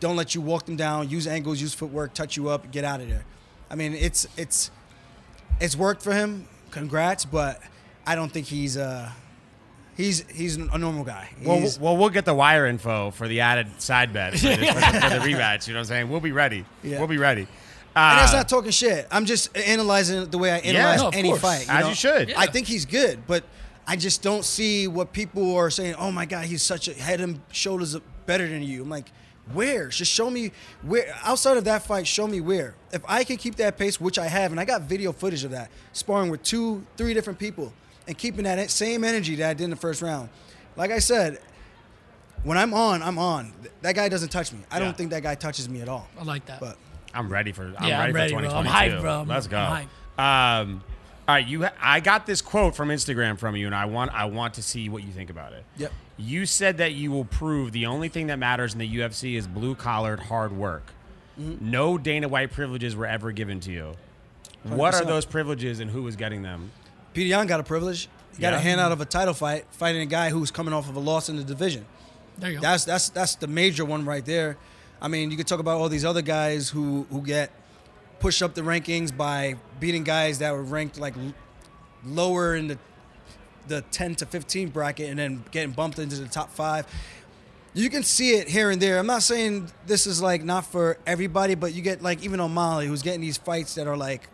[0.00, 3.00] don't let you walk them down, use angles, use footwork, touch you up, get out
[3.00, 3.24] of there.
[3.70, 4.70] I mean, it's it's
[5.60, 6.48] it's worked for him.
[6.70, 7.60] Congrats, but
[8.06, 9.10] I don't think he's uh
[9.96, 11.30] he's he's a normal guy.
[11.44, 14.74] Well, well, we'll get the wire info for the added side bet for, this, for,
[14.74, 15.66] the, for the rematch.
[15.68, 16.08] You know what I'm saying?
[16.08, 16.64] We'll be ready.
[16.82, 16.98] Yeah.
[16.98, 17.46] We'll be ready.
[17.96, 19.06] And that's Uh, not talking shit.
[19.10, 21.40] I'm just analyzing it the way I analyze no, any course.
[21.40, 21.66] fight.
[21.68, 21.88] As know?
[21.90, 22.32] you should.
[22.34, 23.44] I think he's good, but
[23.86, 25.94] I just don't see what people are saying.
[25.96, 28.82] Oh my god, he's such a head and shoulders better than you.
[28.82, 29.10] I'm like,
[29.52, 29.88] where?
[29.88, 31.12] Just show me where.
[31.24, 32.74] Outside of that fight, show me where.
[32.92, 35.50] If I can keep that pace, which I have, and I got video footage of
[35.50, 37.72] that, sparring with two, three different people,
[38.06, 40.28] and keeping that same energy that I did in the first round.
[40.76, 41.40] Like I said,
[42.44, 43.52] when I'm on, I'm on.
[43.82, 44.60] That guy doesn't touch me.
[44.70, 44.84] I Yeah.
[44.84, 46.08] don't think that guy touches me at all.
[46.18, 46.60] I like that.
[46.60, 46.76] But
[47.14, 47.64] I'm ready for.
[47.78, 48.50] I'm Yeah, ready I'm ready, for bro.
[48.50, 49.24] I'm hyped, bro.
[49.26, 49.58] Let's go.
[49.58, 50.84] I'm Um,
[51.28, 51.66] all right, you.
[51.80, 54.12] I got this quote from Instagram from you, and I want.
[54.14, 55.64] I want to see what you think about it.
[55.76, 55.92] Yep.
[56.18, 59.46] You said that you will prove the only thing that matters in the UFC is
[59.46, 60.82] blue collared hard work.
[61.40, 61.70] Mm-hmm.
[61.70, 63.94] No Dana White privileges were ever given to you.
[64.64, 66.70] What are those privileges, and who was getting them?
[67.14, 68.08] Petr Yan got a privilege.
[68.36, 68.58] He got Yeah.
[68.58, 71.00] a hand out of a title fight, fighting a guy who's coming off of a
[71.00, 71.86] loss in the division.
[72.38, 72.62] there you go.
[72.62, 74.56] That's that's that's the major one right there.
[75.02, 77.50] I mean, you could talk about all these other guys who who get
[78.18, 81.14] pushed up the rankings by beating guys that were ranked like
[82.04, 82.78] lower in the
[83.68, 86.86] the 10 to 15 bracket and then getting bumped into the top 5.
[87.72, 88.98] You can see it here and there.
[88.98, 92.86] I'm not saying this is like not for everybody, but you get like even O'Malley
[92.86, 94.28] who's getting these fights that are like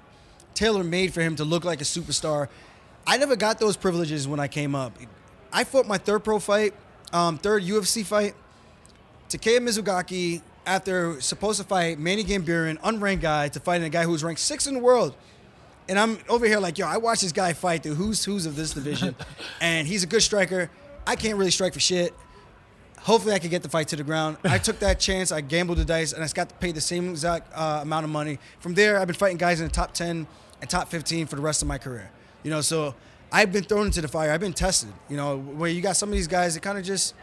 [0.54, 2.48] tailor made for him to look like a superstar.
[3.06, 4.96] I never got those privileges when I came up.
[5.52, 6.74] I fought my third pro fight,
[7.12, 8.34] um, third UFC fight.
[9.28, 14.22] Takeo Mizugaki, after supposed to fight Manny Gamburyan, unranked guy, to fighting a guy who's
[14.24, 15.14] ranked sixth in the world.
[15.88, 18.56] And I'm over here like, yo, I watched this guy fight the who's who's of
[18.56, 19.14] this division,
[19.60, 20.70] and he's a good striker.
[21.06, 22.12] I can't really strike for shit.
[22.98, 24.36] Hopefully, I can get the fight to the ground.
[24.42, 25.30] I took that chance.
[25.30, 28.10] I gambled the dice, and I got to pay the same exact uh, amount of
[28.10, 28.40] money.
[28.58, 30.26] From there, I've been fighting guys in the top 10
[30.60, 32.10] and top 15 for the rest of my career.
[32.42, 32.96] You know, so
[33.30, 34.32] I've been thrown into the fire.
[34.32, 34.88] I've been tested.
[35.08, 37.14] You know, where you got some of these guys that kind of just,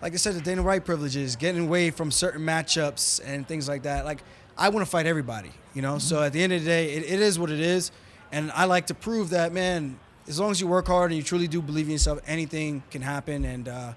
[0.00, 3.82] like I said, the Dana White privileges, getting away from certain matchups and things like
[3.82, 4.04] that.
[4.04, 4.22] Like,
[4.56, 5.50] I want to fight everybody.
[5.74, 7.90] You know, so at the end of the day, it, it is what it is,
[8.32, 9.98] and I like to prove that, man.
[10.26, 13.02] As long as you work hard and you truly do believe in yourself, anything can
[13.02, 13.68] happen, and.
[13.68, 13.92] Uh,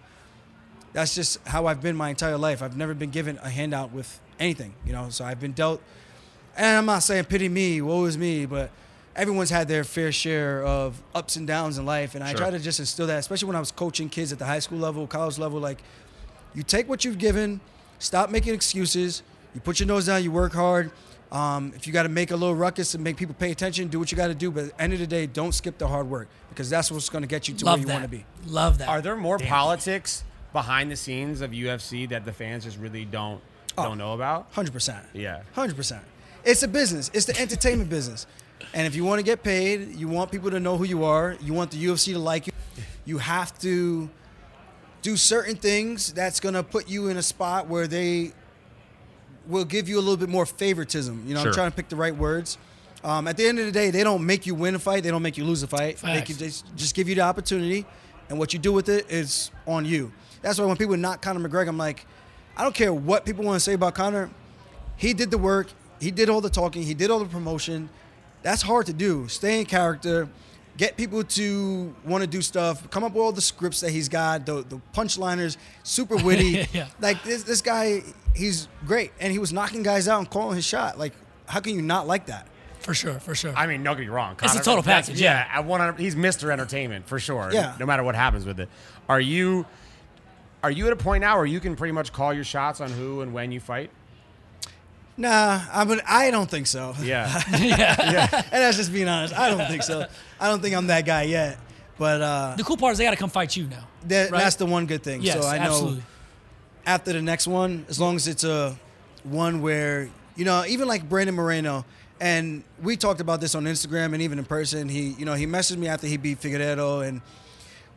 [0.94, 2.62] that's just how I've been my entire life.
[2.62, 5.10] I've never been given a handout with anything, you know.
[5.10, 5.82] So I've been dealt,
[6.58, 8.72] and I'm not saying pity me, woe is me, but
[9.16, 12.38] everyone's had their fair share of ups and downs in life, and I Sure.
[12.40, 14.78] try to just instill that, especially when I was coaching kids at the high school
[14.80, 15.60] level, college level.
[15.60, 15.80] Like,
[16.54, 17.60] you take what you've given,
[18.00, 19.24] stop making excuses.
[19.54, 20.92] You put your nose down, you work hard.
[21.32, 24.00] Um, if you got to make a little ruckus and make people pay attention, do
[24.00, 24.52] what you got to do.
[24.52, 27.08] But at the end of the day, don't skip the hard work because that's what's
[27.10, 28.26] going to get you to Love where you want to be.
[28.46, 28.90] Love that.
[28.90, 33.42] Are there more politics behind the scenes of UFC that the fans just really don't
[33.78, 33.84] Oh.
[33.84, 34.48] don't know about?
[34.52, 35.06] Hundred percent.
[35.14, 35.44] Yeah.
[35.54, 36.04] Hundred percent.
[36.44, 37.10] It's a business.
[37.14, 38.28] It's the entertainment business.
[38.74, 41.36] And if you want to get paid, you want people to know who you are.
[41.42, 42.54] You want the UFC to like you.
[43.06, 44.10] You have to
[45.02, 48.34] do certain things that's gonna put you in a spot where they
[49.48, 51.24] will give you a little bit more favoritism.
[51.28, 51.50] You know, Sure.
[51.50, 52.58] I'm trying to pick the right words.
[53.04, 55.02] Um, at the end of the day, they don't make you win a fight.
[55.02, 55.98] They don't make you lose a fight.
[55.98, 56.28] They Facts.
[56.28, 57.86] can just, just give you the opportunity,
[58.30, 60.12] and what you do with it is on you.
[60.44, 62.06] That's why when people knock Conor McGregor, I'm like,
[62.56, 64.30] I don't care what people want to say about Conor.
[64.98, 65.68] He did the work.
[66.00, 66.84] He did all the talking.
[66.84, 67.90] He did all the promotion.
[68.44, 69.28] That's hard to do.
[69.28, 70.28] Stay in character.
[70.78, 72.90] Get people to want to do stuff.
[72.90, 74.46] Come up with all the scripts that he's got.
[74.46, 76.68] The the punchliners, super witty.
[76.74, 76.88] Yeah.
[77.00, 78.02] Like this this guy,
[78.36, 80.98] he's great, and he was knocking guys out and calling his shot.
[80.98, 81.14] Like,
[81.46, 82.48] how can you not like that?
[82.80, 83.54] for sure, for sure.
[83.56, 84.36] I mean, don't get me wrong.
[84.42, 85.48] It's a total package, Yeah, yeah.
[85.56, 86.52] I want He's Mr.
[86.52, 87.52] Entertainment for sure.
[87.54, 87.76] Yeah.
[87.80, 88.70] No matter what happens with it,
[89.08, 89.68] are you
[90.64, 92.90] are you at a point now where you can pretty much call your shots on
[92.92, 93.92] who and when you fight?
[95.22, 96.96] Nah, I mean, I don't think so.
[97.02, 97.44] Yeah.
[97.52, 98.28] Yeah.
[98.34, 99.38] And that's just being honest.
[99.38, 100.08] I don't think so.
[100.40, 101.58] I don't think I'm that guy yet.
[101.98, 103.88] But uh, the cool part is they got to come fight you now.
[104.08, 104.40] that, right?
[104.42, 105.22] that's the one good thing.
[105.22, 106.04] Yes, so I know absolutely.
[106.88, 108.76] after the next one, as long as it's a
[109.24, 111.86] one where you know, even like Brandon Moreno,
[112.20, 114.90] and we talked about this on Instagram and even in person.
[114.90, 117.22] He, you know, he messaged me after he beat Figueiredo, and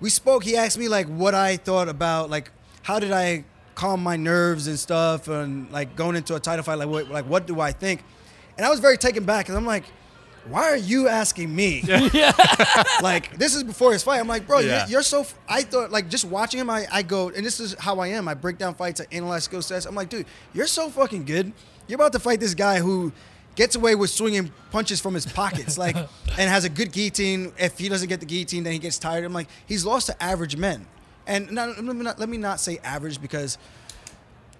[0.01, 0.45] we spoke.
[0.45, 2.51] He asked me like what I thought about like
[2.83, 3.45] how did I
[3.75, 7.25] calm my nerves and stuff, and like going into a title fight, like what, like
[7.27, 8.03] what do I think?
[8.57, 9.85] And I was very taken back, and I'm like.
[10.47, 11.81] Why are you asking me?
[13.03, 14.21] like this is before his fight.
[14.21, 14.81] I'm like, bro, Yeah.
[14.81, 15.21] you're, you're so.
[15.21, 18.09] f- I thought like just watching him, I, I go, and this is how I
[18.09, 18.29] am.
[18.29, 19.87] I break down fights, I analyze skill sets.
[19.87, 21.51] I'm like, dude, you're so fucking good.
[21.89, 23.11] You're about to fight this guy who
[23.55, 25.97] gets away with swinging punches from his pockets, like,
[26.39, 27.53] and has a good guillotine.
[27.59, 29.25] If he doesn't get the guillotine, then he gets tired.
[29.25, 30.87] I'm like, he's lost to average men,
[31.27, 33.59] and not, let, me not, let me not say average because.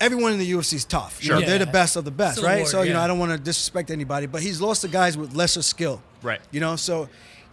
[0.01, 1.23] Everyone in the UFC is tough.
[1.23, 1.47] You know, Sure.
[1.49, 2.67] they're the best of the best, Still right?
[2.67, 3.01] so you know.
[3.01, 6.03] I don't want to disrespect anybody, but he's lost to guys with lesser skill.
[6.21, 6.41] Right.
[6.51, 7.09] You know, so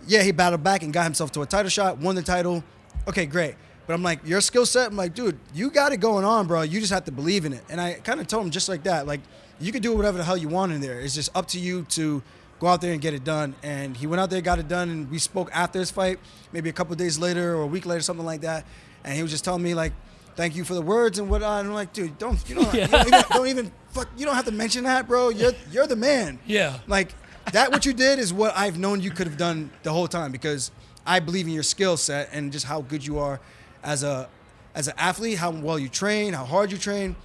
[0.07, 2.63] yeah, he battled back and got himself to a title shot, won the title.
[3.07, 3.55] Okay, great.
[3.85, 6.63] But I'm like, your skill set, I'm like, dude, you got it going on, bro.
[6.63, 7.63] You just have to believe in it.
[7.69, 9.21] And I kind of told him just like that, like,
[9.59, 10.99] you can do whatever the hell you want in there.
[10.99, 12.23] It's just up to you to
[12.59, 13.53] go out there and get it done.
[13.61, 16.17] And he went out there, got it done, and we spoke after his fight,
[16.51, 18.65] maybe a couple days later or a week later, something like that.
[19.03, 19.93] And he was just telling me like,
[20.35, 21.59] thank you for the words and whatnot.
[21.61, 24.35] And I'm like, dude, don't you don't, you don't even, don't even fuck, you don't
[24.35, 25.29] have to mention that, bro.
[25.29, 26.39] You're you're the man.
[26.45, 26.79] Yeah.
[26.87, 27.13] Like
[27.51, 30.31] that, what you did is what I've known you could have done the whole time
[30.31, 30.71] because
[31.05, 33.39] I believe in your skill set and just how good you are
[33.83, 34.29] as a
[34.75, 37.15] as an athlete, how well you train, how hard you train,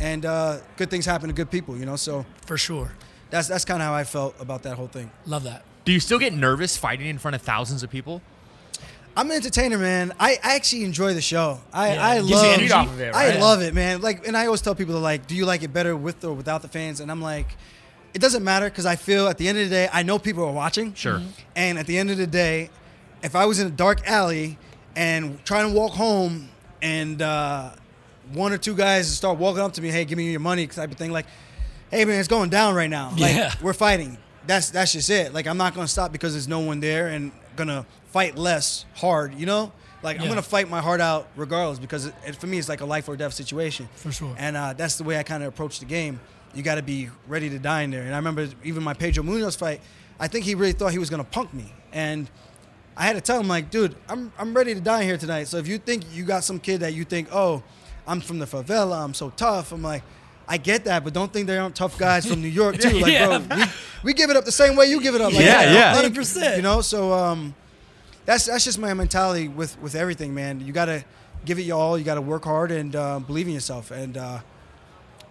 [0.00, 1.96] and uh, good things happen to good people, you know.
[1.96, 2.92] So For sure.
[3.30, 5.10] that's that's kind of how I felt about that whole thing.
[5.26, 5.64] Love that.
[5.84, 8.22] Do you still get nervous fighting in front of thousands of people?
[9.16, 10.12] I'm an entertainer, man.
[10.18, 11.60] I, I actually enjoy the show.
[11.72, 12.72] I, Yeah, I gives you love energy.
[12.72, 13.40] off of it, I right?
[13.40, 14.00] love it, man.
[14.00, 16.62] Like, and I always tell people like, do you like it better with or without
[16.62, 17.00] the fans?
[17.00, 17.46] And I'm like,
[18.14, 20.44] it doesn't matter because I feel at the end of the day, I know people
[20.44, 20.94] are watching.
[20.94, 21.14] Sure.
[21.18, 21.26] Mm-hmm.
[21.26, 21.32] Mhm.
[21.56, 22.70] And at the end of the day,
[23.22, 24.58] if I was in a dark alley
[24.96, 26.48] and trying to walk home,
[26.82, 27.70] and uh,
[28.32, 30.90] one or two guys start walking up to me, hey, give me your money, type
[30.90, 31.26] of thing, like,
[31.90, 33.10] hey man, it's going down right now.
[33.18, 33.52] Like, Yeah.
[33.60, 34.16] we're fighting.
[34.46, 35.34] That's that's just it.
[35.34, 39.34] Like I'm not gonna stop because there's no one there and gonna fight less hard.
[39.34, 42.58] You know, like I'm gonna fight my heart out regardless because it, it- for me
[42.58, 43.88] it's like a life or death situation.
[43.96, 44.34] For sure.
[44.38, 46.20] And uh, that's the way I kind of approach the game.
[46.54, 48.02] You got to be ready to die in there.
[48.02, 49.80] And I remember even my Pedro Munhoz fight.
[50.18, 52.28] I think he really thought he was gonna punk me and.
[52.96, 55.44] I had to tell him like, dude, I'm I'm ready to die here tonight.
[55.44, 57.62] So if you think you got some kid that you think, oh,
[58.06, 59.72] I'm from the favela, I'm so tough.
[59.72, 60.02] I'm like,
[60.46, 62.98] I get that, but don't think they aren't tough guys from New York too.
[63.00, 63.38] Like, Yeah.
[63.38, 63.64] bro, we,
[64.02, 65.32] we give it up the same way you give it up.
[65.32, 66.02] Like, Yeah, yeah.
[66.02, 66.56] 100%.
[66.56, 67.54] You know, so um,
[68.30, 70.60] that's that's just my mentality with with everything, man.
[70.60, 71.04] You gotta
[71.44, 71.98] give it your all.
[71.98, 73.90] You gotta work hard and uh, believe in yourself.
[73.90, 74.38] And uh,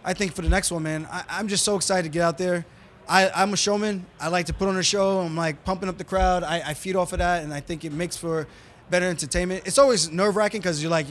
[0.04, 2.38] I think for the next one, man, I, I'm just so excited to get out
[2.38, 2.66] there.
[3.08, 4.06] I, I'm a showman.
[4.20, 5.20] I like to put on a show.
[5.22, 6.44] I'm like pumping up the crowd.
[6.44, 8.48] I, I feed off of that, and I think it makes for
[8.90, 9.64] better entertainment.
[9.66, 11.08] It's always nerve wracking because you're like,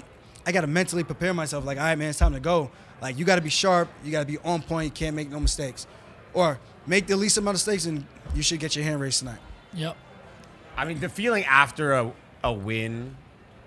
[0.47, 1.65] I got to mentally prepare myself.
[1.65, 2.71] Like, all right, man, it's time to go.
[3.01, 3.89] Like, you got to be sharp.
[4.05, 4.85] You got to be on point.
[4.85, 5.87] You can't make no mistakes,
[6.35, 9.41] or make the least amount of mistakes, and you should get your hand raised tonight.
[9.73, 9.97] Yep.
[10.79, 12.13] I mean, the feeling after a,
[12.45, 13.17] a win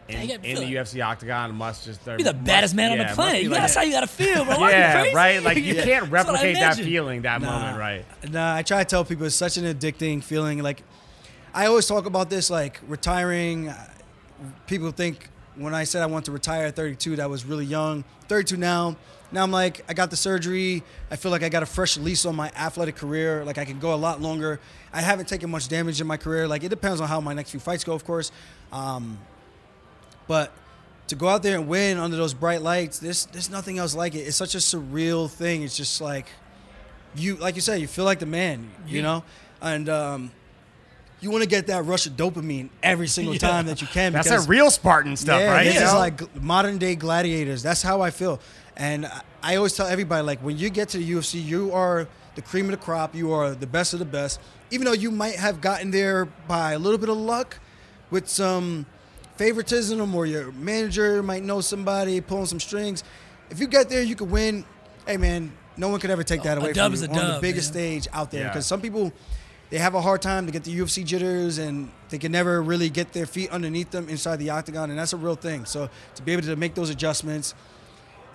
[0.07, 3.43] in, in the UFC octagon must just Be the baddest man on the planet.
[3.43, 4.67] You that's how you gotta feel, bro.
[4.67, 5.41] Yeah, right.
[5.43, 5.83] Like you Yeah.
[5.83, 7.51] can't That's what I replicate that feeling, that Nah.
[7.59, 8.05] moment, right?
[8.31, 10.63] Nah, I try to tell people it's such an addicting feeling.
[10.63, 10.83] Like,
[11.53, 13.69] I always talk about this, like retiring.
[13.69, 13.87] uh,
[14.67, 18.03] People think when I said I want to retire at 32, that was really young.
[18.27, 18.95] 32 now.
[19.33, 20.83] Now I'm like, I got the surgery.
[21.09, 23.45] I feel like I got a fresh lease on my athletic career.
[23.45, 24.59] Like I can go a lot longer.
[24.91, 26.47] I haven't taken much damage in my career.
[26.47, 28.31] Like it depends on how my next few fights go, of course.
[28.73, 29.17] Um,
[30.27, 30.51] but
[31.07, 34.15] to go out there and win under those bright lights, there's there's nothing else like
[34.15, 34.19] it.
[34.19, 35.63] It's such a surreal thing.
[35.63, 36.25] It's just like
[37.15, 39.01] you like you said, you feel like the man, you Yeah.
[39.03, 39.23] know?
[39.61, 40.31] And um,
[41.19, 43.39] you want to get that rush of dopamine every single Yeah.
[43.39, 44.11] time that you can.
[44.13, 45.65] That's because, that real Spartan stuff, yeah, right?
[45.65, 47.61] This You is like modern day gladiators.
[47.61, 48.39] That's how I feel.
[48.77, 52.07] And I- I always tell everybody, like, when you get to the UFC, you are
[52.35, 53.15] the cream of the crop.
[53.15, 54.39] You are the best of the best.
[54.69, 57.59] Even though you might have gotten there by a little bit of luck
[58.09, 58.85] with some
[59.37, 63.03] favoritism or your manager might know somebody pulling some strings.
[63.49, 64.63] If you get there, you could win.
[65.07, 67.11] Hey, man, no one could ever take that A away dub from is you a
[67.11, 67.81] on the biggest man.
[68.01, 68.41] stage out there.
[68.43, 68.47] Yeah.
[68.49, 69.11] Because some people,
[69.71, 72.89] they have a hard time to get the UFC jitters and they can never really
[72.89, 75.65] get their feet underneath them inside the octagon, and that's a real thing.
[75.65, 77.55] So to be able to make those adjustments,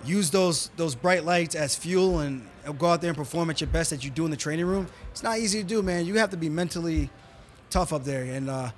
[0.05, 3.69] use those those bright lights as fuel, and go out there and perform at your
[3.69, 6.05] best that you do in the training room, it's not easy to do, man.
[6.05, 7.09] You have to be mentally
[7.69, 8.69] tough up there, and uh,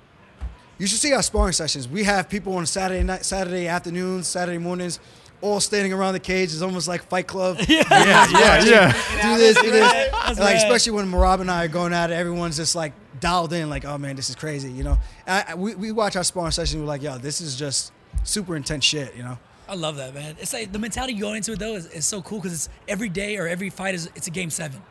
[0.78, 1.88] you should see our sparring sessions.
[1.88, 4.98] We have people on Saturday night, Saturday afternoons, Saturday mornings.
[5.42, 7.56] All standing around the cage It's almost like Fight Club.
[7.66, 7.82] Yeah.
[7.90, 8.92] yeah, yeah.
[9.22, 9.90] do this, do this.
[9.90, 13.54] That's like especially when Merab and I are going at it, everyone's just like dialed
[13.54, 14.98] in, like, oh man, this is crazy, you know.
[15.26, 16.78] I, I- we, we watch our sparring sessions.
[16.78, 17.90] we're like, yo, this is just
[18.22, 19.38] super intense shit, you know.
[19.70, 20.36] I love that, man.
[20.40, 23.08] It's like the mentality going into it though is, is so cool because it's every
[23.08, 24.82] day or every fight is it's a game seven,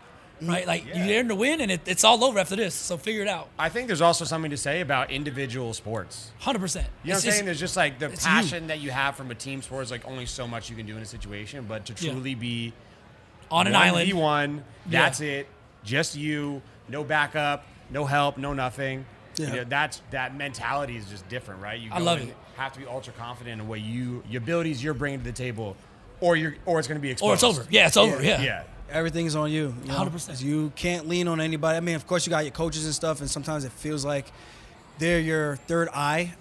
[0.42, 0.66] right?
[0.66, 0.98] Like Yeah.
[1.00, 2.74] you're there to win and it, it's all over after this.
[2.74, 3.50] So figure it out.
[3.60, 6.32] I think there's also something to say about individual sports.
[6.40, 6.88] Hundred percent.
[7.04, 7.46] You know what I'm saying?
[7.46, 8.30] There's just like the it's you.
[8.32, 10.86] passion that you have from a team sport is like only so much you can
[10.86, 12.12] do in a situation, but to Yeah.
[12.14, 12.72] truly be
[13.52, 14.14] on an island.
[14.14, 15.02] one, Yeah.
[15.04, 15.48] that's it.
[15.84, 19.06] Just you, no backup, no help, no nothing.
[19.36, 19.56] You Yeah.
[19.56, 21.80] know, that's that mentality is just different, right?
[21.80, 22.36] You I go love in, it.
[22.60, 25.78] Have to be ultra confident in what you your abilities you're bringing to the table,
[26.20, 27.30] or you're or it's going to be exposed.
[27.30, 27.66] Or it's over.
[27.72, 28.22] Yeah, it's over.
[28.22, 28.42] Yeah.
[28.42, 28.64] Yeah.
[28.92, 29.74] Everything's on you.
[29.84, 29.98] you know?
[30.00, 30.28] 100%.
[30.28, 31.78] 'Cause You can't lean on anybody.
[31.78, 34.26] I mean, of course, you got your coaches and stuff, and sometimes it feels like
[34.98, 36.34] they're your third eye.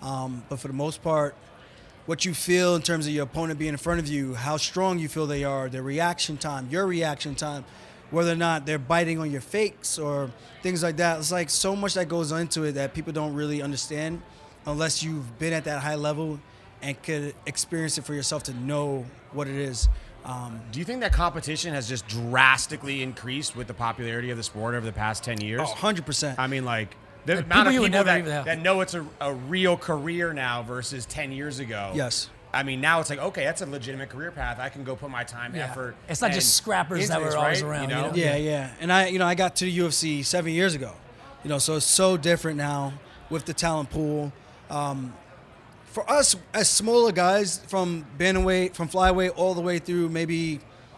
[0.00, 1.34] Um, but for the most part,
[2.06, 4.98] what you feel in terms of your opponent being in front of you, how strong
[4.98, 7.64] you feel they are, their reaction time, your reaction time,
[8.10, 10.30] whether or not they're biting on your fakes or
[10.62, 11.18] things like that.
[11.18, 14.22] It's like so much that goes into it that people don't really understand
[14.68, 16.38] unless you've been at that high level
[16.82, 19.88] and could experience it for yourself to know what it is.
[20.24, 24.42] Um, Do you think that competition has just drastically increased with the popularity of the
[24.42, 25.60] sport over the past 10 years?
[25.64, 26.34] oh, 100%.
[26.38, 26.94] I mean, like,
[27.24, 30.32] the Like, amount people of people that, even that know it's a, a real career
[30.32, 31.92] now versus 10 years ago.
[31.94, 32.30] Yes.
[32.52, 34.58] I mean, now it's like, okay, that's a legitimate career path.
[34.58, 35.64] I can go put my time, Yeah.
[35.70, 35.96] effort.
[36.08, 37.70] It's not and just scrappers that were this, always right?
[37.70, 38.12] around, you know?
[38.14, 38.70] Yeah, yeah.
[38.80, 40.92] And I, you know, I got to the UFC seven years ago.
[41.44, 42.94] You know, so it's so different now
[43.30, 44.32] with the talent pool.
[44.70, 45.14] Um,
[45.86, 50.56] for us as smaller guys, from bantamweight, from flyweight, all the way through maybe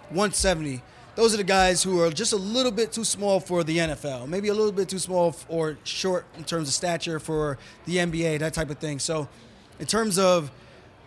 [0.09, 0.83] 170,
[1.15, 4.29] those are the guys who are just a little bit too small for the NFL,
[4.29, 8.39] maybe a little bit too small or short in terms of stature for the NBA,
[8.41, 8.99] that type of thing.
[8.99, 9.29] So,
[9.79, 10.51] in terms of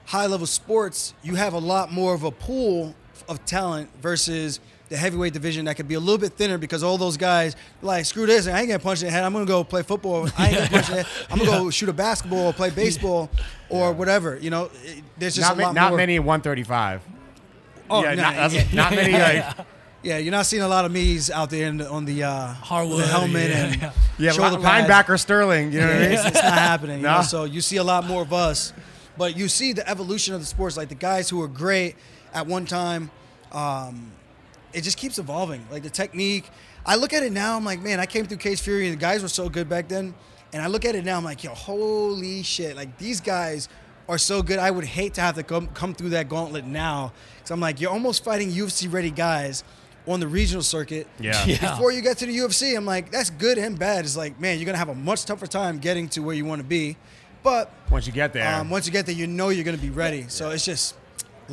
[0.06, 2.96] high level sports, you have a lot more of a pool
[3.28, 4.60] of talent versus
[4.90, 8.06] the heavyweight division that could be a little bit thinner because all those guys like
[8.06, 9.24] screw this, I ain't gonna punch in the head.
[9.24, 10.28] I'm gonna go play football.
[10.38, 11.28] I ain't gonna punch in the head.
[11.32, 13.30] I'm gonna go shoot a basketball or play baseball
[13.70, 14.38] or whatever.
[14.38, 15.98] You know, it- there's just Not, a ma- lot not more.
[15.98, 17.02] many 135.
[17.90, 18.64] Oh, yeah, no, not, yeah.
[18.74, 19.14] not many.
[19.14, 19.56] Like,
[20.04, 22.48] Yeah, you're not seeing a lot of me's out there in the, on the uh,
[22.48, 23.92] Hardwood, the helmet yeah, and yeah.
[24.20, 24.90] yeah, shoulder li- pads.
[24.90, 25.72] linebacker Sterling.
[25.72, 26.12] You know what I mean?
[26.12, 26.98] It's, it's not happening.
[26.98, 27.22] You know?
[27.22, 28.74] So you see a lot more of us,
[29.18, 30.76] but you see the evolution of the sports.
[30.76, 31.96] Like the guys who were great
[32.34, 33.12] at one time,
[33.54, 34.12] um,
[34.74, 35.66] it just keeps evolving.
[35.72, 36.50] Like the technique.
[36.86, 37.56] I look at it now.
[37.56, 39.88] I'm like, man, I came through Cage Fury and the guys were so good back
[39.88, 40.14] then.
[40.52, 41.18] And I look at it now.
[41.18, 42.76] I'm like, yo, holy shit!
[42.76, 43.70] Like these guys
[44.08, 44.60] are so good.
[44.60, 47.12] I would hate to have to come come through that gauntlet now.
[47.38, 49.64] Because I'm like, you're almost fighting UFC ready guys
[50.06, 51.08] on the regional circuit.
[51.20, 51.44] Yeah.
[51.48, 51.72] Yeah.
[51.72, 54.06] Before you get to the UFC, I'm like, that's good and bad.
[54.06, 56.60] It's like, man, you're gonna have a much tougher time getting to where you want
[56.62, 56.98] to be.
[57.42, 58.48] But Once you get there.
[58.56, 60.26] um, once you get there, you know you're gonna be ready.
[60.28, 60.96] So it's just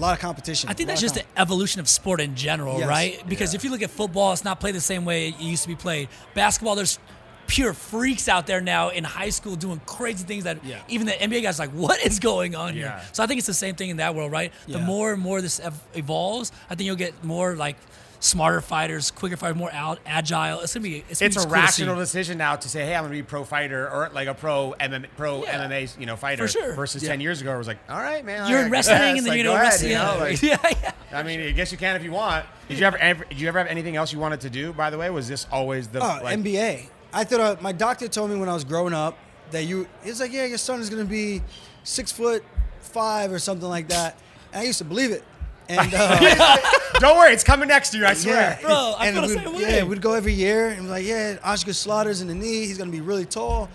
[0.01, 0.71] a lot of competition.
[0.71, 2.89] I think that's just the evolution of sport in general, Yes.
[2.89, 3.23] right?
[3.29, 5.69] Because if you look at football, it's not played the same way it used to
[5.69, 6.09] be played.
[6.35, 6.99] Basketball, there's
[7.47, 10.79] pure freaks out there now in high school doing crazy things that Yeah.
[10.89, 12.81] even the NBA guys are like, what is going on Yeah.
[13.01, 13.09] here?
[13.13, 14.53] So I think it's the same thing in that world, right?
[14.69, 14.85] The Yeah.
[14.85, 17.77] more and more this ev- evolves, I think you'll get more like
[18.21, 20.61] smarter fighters, quicker fighters, more out, agile.
[20.61, 22.95] It's gonna be it's, gonna it's be a cool rational decision now to say, "Hey,
[22.95, 25.67] I'm going to be a pro fighter or like a pro MMA, pro Yeah.
[25.67, 26.75] MMA, you know, fighter." For sure.
[26.75, 27.09] Versus Yeah.
[27.11, 29.19] ten years ago, it was like, "All right, man, You're I in wrestling, guess, and
[29.19, 29.91] then like, you go know ahead, wrestling.
[29.91, 30.21] you know, yeah.
[30.21, 30.43] like-
[30.83, 31.19] yeah, yeah.
[31.19, 32.47] I mean, I guess you can if you want.
[32.69, 34.73] Did you ever, ever did you ever have anything else you wanted to do?
[34.73, 36.87] By the way, was this always the Oh, like, NBA.
[37.13, 39.19] I thought uh, my doctor told me when I was growing up
[39.51, 39.89] that you.
[40.05, 41.43] He was like, yeah, your son is gonna be
[41.83, 42.45] six foot
[42.81, 44.17] five or something like that.
[44.53, 45.25] And I used to believe it.
[45.71, 46.57] And uh,
[46.99, 48.05] Don't worry, it's coming next year.
[48.07, 48.59] I swear.
[48.61, 49.77] yeah, Bro, I and feel the we'd, same way.
[49.77, 52.67] yeah, we'd go every year and be like, yeah, Osgood-Schlatter's in the knee.
[52.67, 53.69] He's gonna be really tall.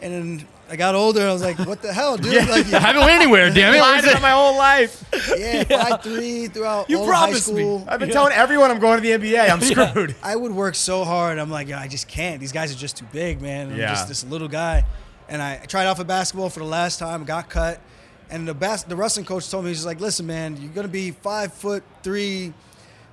[0.00, 1.22] And then I got older.
[1.26, 2.34] I was like, what the hell, dude?
[2.48, 3.80] Like, I haven't went anywhere, damn it.
[3.80, 5.04] Lied about my whole life.
[5.36, 7.62] yeah, five three throughout You all of high promised me.
[7.62, 7.84] school.
[7.88, 9.48] I've been telling everyone I'm going to the NBA.
[9.50, 10.14] I'm screwed.
[10.22, 11.38] I would work so hard.
[11.38, 12.38] I'm like, yeah, I just can't.
[12.40, 13.72] These guys are just too big, man.
[13.72, 13.88] I'm Yeah.
[13.90, 14.84] just this little guy.
[15.28, 17.80] And I tried out for basketball for the last time, got cut.
[18.30, 21.10] And the bas- the wrestling coach told me, he's like, listen, man, you're gonna be
[21.12, 22.52] five foot three,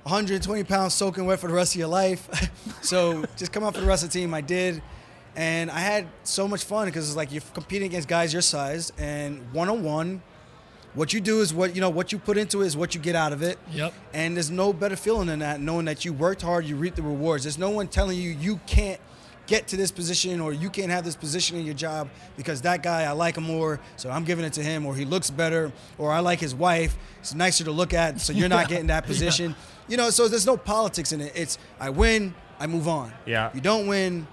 [0.02, 2.28] 120 pounds soaking wet for the rest of your life.
[2.82, 4.34] so just come out for the rest of the team.
[4.34, 4.82] I did.
[5.34, 8.92] And I had so much fun because it's like you're competing against guys your size
[8.98, 10.22] and one on one.
[10.94, 11.90] What you do is what you know.
[11.90, 13.58] What you put into it is what you get out of it.
[13.70, 13.92] Yep.
[14.14, 17.02] And there's no better feeling than that, knowing that you worked hard, you reap the
[17.02, 17.44] rewards.
[17.44, 19.00] There's no one telling you you can't
[19.46, 22.82] get to this position or you can't have this position in your job because that
[22.82, 25.72] guy I like him more, so I'm giving it to him, or he looks better,
[25.98, 29.06] or I like his wife, it's nicer to look at, so you're not getting that
[29.06, 29.54] position.
[29.88, 31.32] You know, so there's no politics in it.
[31.34, 33.12] It's I win, I move on.
[33.24, 33.50] Yeah.
[33.54, 34.26] You don't win.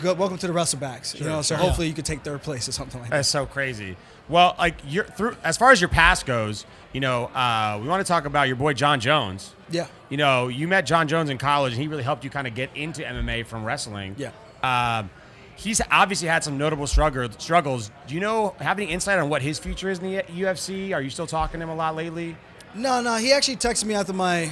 [0.00, 0.16] Good.
[0.16, 1.18] Welcome to the Wrestlebacks.
[1.18, 1.64] you know, so sure.
[1.64, 3.16] hopefully you could take third place or something like that.
[3.16, 3.96] That's so crazy.
[4.28, 8.06] Well, like you're through as far as your past goes, you know, uh, we want
[8.06, 9.54] to talk about your boy Jon Jones.
[9.70, 9.88] Yeah.
[10.08, 12.54] You know, you met Jon Jones in college, and he really helped you kind of
[12.54, 14.14] get into MMA from wrestling.
[14.16, 14.30] Yeah.
[14.62, 15.10] Um,
[15.56, 17.90] he's obviously had some notable struggle, struggles.
[18.06, 20.94] Do you know have any insight on what his future is in the UFC?
[20.94, 22.36] Are you still talking to him a lot lately?
[22.74, 23.16] No, no.
[23.16, 24.50] He actually texted me after my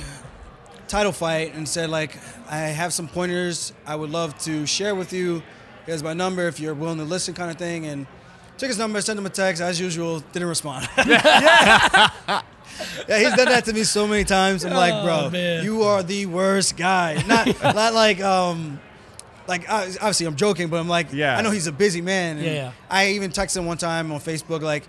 [0.89, 2.17] title fight and said like,
[2.49, 5.43] I have some pointers I would love to share with you.
[5.87, 7.87] Here's my number if you're willing to listen, kind of thing.
[7.87, 8.07] And
[8.59, 10.21] took his number, sent him a text as usual.
[10.33, 10.89] Didn't respond.
[10.97, 12.41] yeah,
[13.09, 14.65] he's done that to me so many times.
[14.65, 15.65] I'm like, Oh, bro, man.
[15.65, 17.23] you are the worst guy.
[17.27, 18.81] Not, not like um.
[19.49, 21.37] Like uh, obviously I'm joking, but I'm like, Yeah.
[21.39, 22.39] I know he's a busy man.
[22.39, 22.73] and Yeah, yeah.
[22.91, 24.83] I even texted him one time on Facebook, like,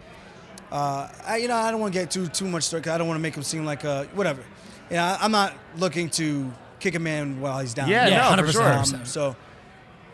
[0.72, 2.82] uh, I, you know, I don't want to get too too much stuff.
[2.82, 4.42] 'cause I don't want to make him seem like uh, whatever.
[4.90, 7.90] Yeah, I- I'm not looking to kick a man while he's down.
[7.90, 8.98] Yeah, Yeah, no, for 100%, sure.
[9.00, 9.36] Um, so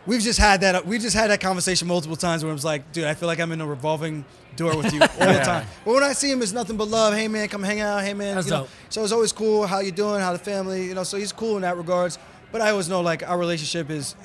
[0.06, 0.86] we've just had that.
[0.86, 3.40] We just had that conversation multiple times where I was like, dude, I feel like
[3.40, 5.66] I'm in a revolving door with you all the time.
[5.86, 7.14] But when I see him, it's nothing but love.
[7.14, 8.04] Hey man, come hang out.
[8.04, 8.68] Hey man, That's you know.
[8.90, 9.66] So it's always cool.
[9.66, 10.20] How you doing?
[10.20, 10.86] How the family?
[10.86, 11.04] You know.
[11.04, 12.18] So he's cool in that regards.
[12.52, 14.16] But I always know like our relationship is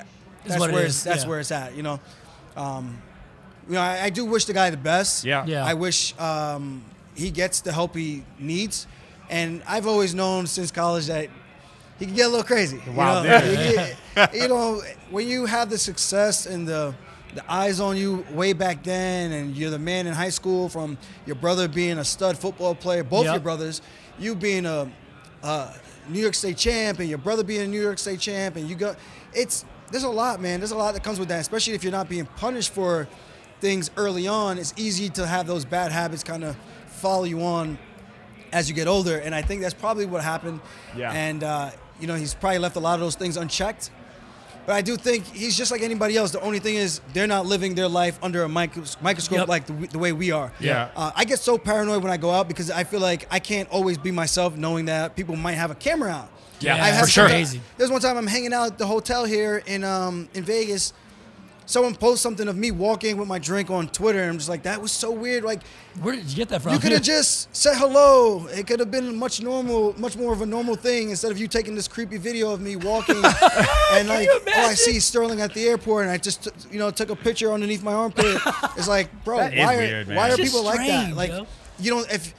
[0.45, 1.29] that's what it where is, it's, that's yeah.
[1.29, 1.75] where it's at.
[1.75, 1.99] You know.
[2.55, 3.01] Um,
[3.67, 5.23] you know, I, I do wish the guy the best.
[5.23, 5.45] Yeah.
[5.45, 5.63] Yeah.
[5.63, 6.83] I wish um,
[7.15, 8.87] he gets the help he needs.
[9.29, 11.29] And I've always known since college that
[11.99, 12.81] he can get a little crazy.
[12.85, 13.23] You know?
[13.23, 13.95] dude.
[14.15, 16.93] Get- you know, when you have the success and the
[17.35, 20.97] the eyes on you way back then, and you're the man in high school from
[21.27, 23.33] your brother being a stud football player, both Yep.
[23.35, 23.83] your brothers,
[24.17, 24.91] you being a,
[25.43, 25.69] a
[26.07, 28.75] New York State champ, and your brother being a New York State champ, and you
[28.75, 28.95] go,
[29.31, 30.59] it's there's a lot, man.
[30.59, 33.07] There's a lot that comes with that, especially if you're not being punished for
[33.61, 34.57] things early on.
[34.57, 36.55] It's easy to have those bad habits kind of
[36.87, 37.77] follow you on
[38.51, 40.59] as you get older, and I think that's probably what happened.
[40.95, 41.11] Yeah.
[41.11, 43.91] And uh, you know, he's probably left a lot of those things unchecked.
[44.65, 46.31] But I do think he's just like anybody else.
[46.31, 49.47] The only thing is they're not living their life under a micros- microscope Yep.
[49.47, 50.51] like the, the way we are.
[50.59, 50.89] Yeah.
[50.95, 53.67] Uh, I get so paranoid when I go out because I feel like I can't
[53.69, 56.29] always be myself, knowing that people might have a camera out.
[56.59, 57.27] Yeah, Yeah, I've had for sure.
[57.27, 57.61] Crazy.
[57.77, 60.93] There's one time I'm hanging out at the hotel here in um, in Vegas.
[61.69, 64.63] Someone posts something of me walking with my drink on Twitter, and I'm just like,
[64.63, 65.43] that was so weird.
[65.43, 65.61] Like,
[66.01, 66.73] Where did you get that from?
[66.73, 68.47] you could have just said hello.
[68.47, 71.47] It could have been much normal, much more of a normal thing instead of you
[71.47, 73.17] taking this creepy video of me walking
[73.93, 74.77] and like, you oh, I imagine?
[74.77, 77.83] see Sterling at the airport, and I just t- you know took a picture underneath
[77.83, 78.41] my armpit.
[78.75, 80.17] It's like, bro, why are weird, man.
[80.17, 81.15] why are It's just people like that?
[81.15, 81.45] Like, yo.
[81.79, 82.33] you don't if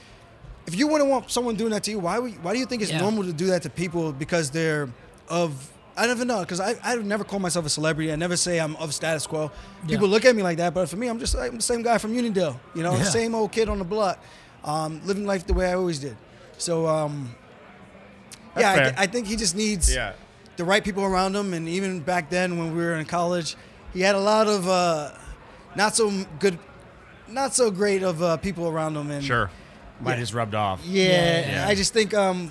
[0.66, 2.82] if you wouldn't want someone doing that to you, why would, why do you think
[2.82, 2.98] it's Yeah.
[3.00, 4.88] normal to do that to people because they're
[5.28, 5.70] of
[6.02, 8.10] I never know because I, I never call myself a celebrity.
[8.12, 9.50] I never say I'm of status quo.
[9.86, 10.12] People Yeah.
[10.14, 11.98] look at me like that, but for me, I'm just like, I'm the same guy
[11.98, 12.58] from Unionville.
[12.74, 13.04] You know, Yeah.
[13.04, 14.18] same old kid on the block,
[14.64, 16.16] um, living life the way I always did.
[16.58, 17.34] So, um,
[18.58, 18.94] yeah.
[18.96, 20.12] I, I think he just needs Yeah.
[20.56, 21.52] the right people around him.
[21.54, 23.56] And even back then, when we were in college,
[23.92, 25.10] he had a lot of uh,
[25.76, 26.58] not so good,
[27.28, 29.10] not so great of uh, people around him.
[29.10, 29.50] And Sure.
[30.00, 30.80] Might just rubbed off.
[30.84, 31.68] yeah, Yeah.
[31.68, 32.50] I just think um,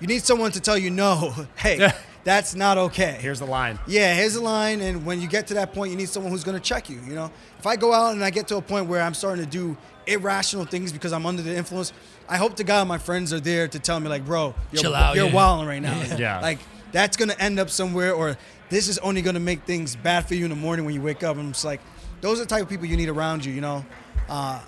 [0.00, 1.32] you need someone to tell you no.
[1.56, 1.90] Hey,
[2.24, 3.18] that's not okay.
[3.20, 3.78] Here's the line.
[3.86, 6.44] Yeah, here's the line, and when you get to that point, you need someone who's
[6.44, 7.00] going to check you.
[7.06, 9.44] You know, if I go out and I get to a point where I'm starting
[9.44, 11.92] to do irrational things because I'm under the influence,
[12.28, 14.94] I hope to God my friends are there to tell me like, bro, you're, Chill
[14.94, 15.34] out, you're yeah.
[15.34, 16.00] wilding right now.
[16.00, 16.16] Yeah.
[16.18, 16.40] Yeah.
[16.40, 16.60] Like
[16.92, 18.36] that's going to end up somewhere, or
[18.68, 21.02] this is only going to make things bad for you in the morning when you
[21.02, 21.36] wake up.
[21.36, 21.80] And I'm just like,
[22.20, 23.52] those are the type of people you need around you.
[23.52, 23.84] You know,
[24.28, 24.60] uh,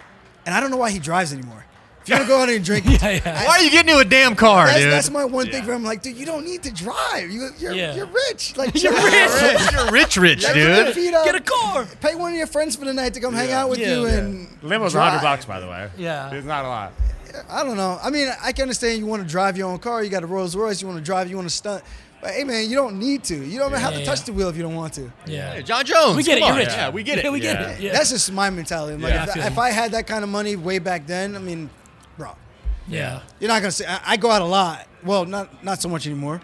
[0.45, 1.65] and I don't know why he drives anymore.
[2.05, 3.45] If you're gonna go out and drink, Yeah, yeah.
[3.47, 4.93] Why are you getting into a damn car, that's, dude?
[4.93, 5.83] that's my one thing for him.
[5.85, 7.31] Like, dude, you don't need to drive.
[7.31, 7.95] You, you're, Yeah.
[7.95, 8.57] you're rich.
[8.59, 9.03] Like, You're rich.
[9.15, 9.73] out.
[9.73, 11.15] You're rich, rich, Like, put your dude.
[11.15, 11.87] up, Get a car.
[12.03, 13.95] Pay one of your friends for the night to come hang out with Yeah.
[13.97, 14.19] you Yeah.
[14.19, 15.13] and Limo's drive.
[15.13, 15.89] hundred bucks, by the way.
[15.97, 16.31] Yeah.
[16.31, 16.93] it's not a lot.
[17.51, 17.99] I don't know.
[18.03, 20.05] I mean, I can understand you want to drive your own car.
[20.05, 20.81] You got a Rolls Royce.
[20.83, 21.29] You want to drive.
[21.31, 21.83] You want to stunt.
[22.21, 23.35] But hey, man, you don't need to.
[23.35, 24.25] You don't have to Yeah, touch yeah.
[24.27, 25.11] the wheel if you don't want to.
[25.27, 25.55] Yeah.
[25.55, 26.17] Hey, Jon Jones.
[26.17, 26.43] We get it.
[26.43, 26.69] come You're rich.
[26.75, 27.25] Yeah, we get it.
[27.25, 27.69] Yeah, we get Yeah.
[27.71, 27.81] it.
[27.81, 27.93] Yeah.
[27.93, 29.03] That's just my mentality.
[29.03, 29.59] Like, Yeah, if, I if.
[29.59, 31.71] I had that kind of money way back then, I mean,
[32.17, 32.37] bro,
[32.89, 33.21] yeah.
[33.41, 33.87] you're not gonna say.
[33.87, 34.87] I, I go out a lot.
[35.05, 36.41] Well, not not so much anymore.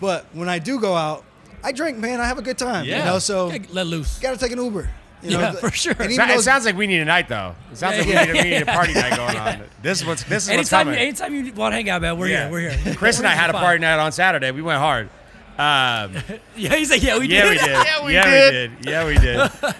[0.00, 1.24] But when I do go out,
[1.62, 2.20] I drink, man.
[2.20, 2.84] I have a good time.
[2.84, 4.18] You know, so Gotta Let loose.
[4.18, 4.90] got to take an Uber.
[5.22, 5.58] You Yeah, know?
[5.60, 5.94] for sure.
[5.98, 7.54] And It those, sounds like we need a night, though.
[7.72, 9.62] It sounds like we, need a, we yeah, need a party night going on.
[9.82, 11.00] This is what's this is what's Anytime, coming.
[11.00, 12.48] anytime you want to hang out, man, we're here.
[12.50, 12.94] We're here.
[12.96, 14.50] Chris and I had a party night on Saturday.
[14.50, 15.08] We went hard.
[15.56, 16.16] Um,
[16.56, 17.50] Yeah, he's like, yeah, we yeah, did.
[17.52, 17.70] we did.
[17.70, 18.72] Yeah, we did.
[18.84, 19.74] Yeah, we did.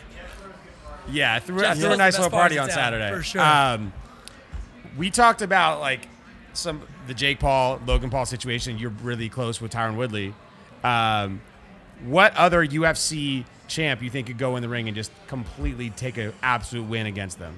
[1.10, 2.74] Yeah, I threw, I Jeff threw a Hill's nice the little party bars on in
[2.76, 3.16] town, Saturday.
[3.16, 3.40] for sure.
[3.42, 3.92] Um,
[4.96, 6.08] we talked about like
[6.52, 8.78] some the Jake Paul, Logan Paul situation.
[8.78, 10.34] You're really close with Tyron Woodley.
[10.82, 11.40] Um,
[12.04, 16.16] what other UFC champ you think could go in the ring and just completely take
[16.18, 17.56] an absolute win against them?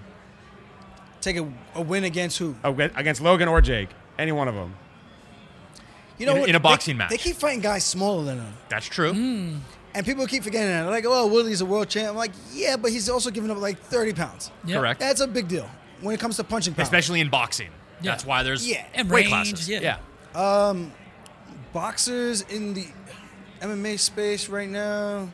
[1.23, 2.55] take a, a win against who?
[2.63, 4.75] Oh, Against Logan or Jake, any one of them.
[6.19, 6.49] You know, In a- what?
[6.51, 7.11] in a They- boxing match.
[7.11, 8.55] They keep fighting guys smaller than them.
[8.69, 9.11] That's true.
[9.11, 10.83] And people keep forgetting that.
[10.83, 12.11] They're like, oh, Woodley's a world champ.
[12.11, 14.53] I'm like, yeah, but he's also giving up like 30 pounds.
[14.65, 14.79] Yeah.
[14.79, 15.01] Correct.
[15.01, 15.69] That's a big deal
[16.07, 16.83] when it comes to punching power.
[16.85, 17.71] Especially in boxing.
[18.01, 18.13] Yeah.
[18.13, 18.85] That's why there's Yeah.
[18.95, 19.69] And weight range, classes.
[19.69, 19.99] yeah.
[20.35, 20.93] Um,
[21.73, 22.87] boxers in the
[23.61, 25.29] MMA space right now.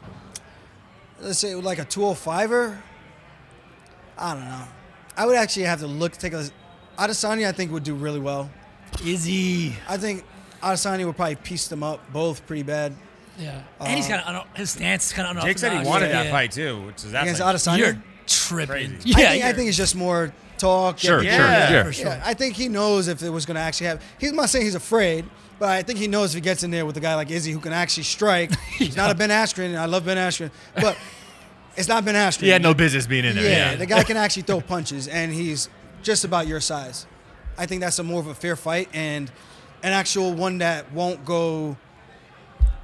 [1.20, 2.78] Let's say like a 205er.
[4.18, 4.64] I don't know.
[5.16, 6.48] I would actually have to look, take a.
[6.98, 8.50] Adesanya, I think, would do really well.
[9.04, 9.74] Izzy.
[9.88, 10.24] I think
[10.62, 12.94] Adesanya would probably piece them up both pretty bad.
[13.38, 13.62] Yeah.
[13.80, 15.42] and uh, he's kind of his stance is kind of.
[15.44, 16.24] Jake said he wanted yeah.
[16.24, 17.78] that fight too, which is that's Against like, Adesanya?
[17.78, 18.66] You're tripping.
[18.68, 18.98] Crazy.
[19.04, 20.32] Yeah, I, think, I you're- think it's just more
[20.62, 20.98] talk.
[20.98, 21.38] Sure, everything.
[21.38, 21.70] sure, Yeah.
[21.72, 21.82] yeah.
[21.84, 22.06] for sure.
[22.06, 24.02] Yeah, I think he knows if it was going to actually happen.
[24.18, 25.24] He's not saying he's afraid,
[25.58, 27.52] but I think he knows if he gets in there with a guy like Izzy
[27.52, 28.50] who can actually strike.
[28.78, 30.96] He's not a Ben Askren, I love Ben Askren, but
[31.76, 32.42] it's not Ben Askren.
[32.42, 33.44] He had no business being in there.
[33.44, 33.76] Yeah, Yeah.
[33.76, 35.68] the guy can actually throw punches, and he's
[36.02, 37.06] just about your size.
[37.58, 39.30] I think that's a more of a fair fight and
[39.82, 41.76] an actual one that won't go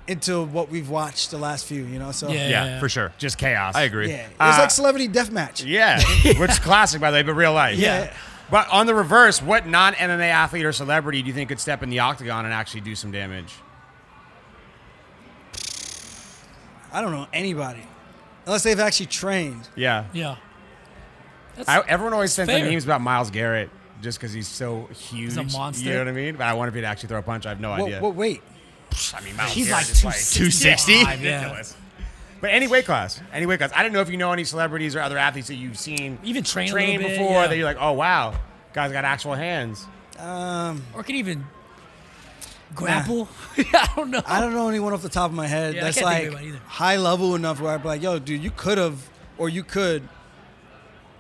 [0.09, 1.85] into what we've watched the last few.
[1.85, 2.49] You know, so Yeah.
[2.49, 3.13] Yeah, for sure.
[3.19, 3.75] Just chaos.
[3.75, 4.09] I agree.
[4.11, 5.65] yeah, it's Uh, like celebrity deathmatch.
[5.67, 6.01] Yeah,
[6.39, 7.79] which is classic by the way, but real life.
[7.79, 8.13] Yeah.
[8.51, 11.83] But on the reverse, what non MMA athlete or celebrity do you think could step
[11.83, 13.53] in the octagon and actually do some damage?
[16.93, 17.83] I don't know anybody
[18.47, 19.69] unless they've actually trained.
[19.77, 20.07] Yeah.
[20.13, 20.37] Yeah.
[21.67, 22.71] I, everyone always sends the fair.
[22.71, 23.69] memes about Myles Garrett
[24.01, 25.25] just because he's so huge.
[25.25, 25.85] He's a monster.
[25.87, 26.37] You know what I mean?
[26.37, 27.47] But I wonder if he'd actually throw a punch.
[27.47, 28.01] I have no What, idea.
[28.01, 28.43] what weight?
[29.15, 30.93] I mean, Myles he's Garrett like is 260.
[30.93, 30.93] 260?
[30.93, 31.37] Yeah.
[31.41, 31.77] ridiculous.
[32.41, 33.73] But any weight class, any weight class.
[33.75, 36.45] I don't know if you know any celebrities or other athletes that you've seen Even
[36.45, 37.47] train a train little bit, before yeah.
[37.49, 38.35] that you're like, oh wow,
[38.73, 39.85] guy's got actual hands.
[40.19, 41.45] Um, Or can even
[42.75, 43.29] grapple.
[43.57, 44.23] I don't know.
[44.27, 46.33] I don't know anyone off the top of my head Yeah, I that's can't think
[46.33, 46.65] like anyone either.
[46.67, 50.09] high level enough where I'd be like, yo, dude, you could have or you could.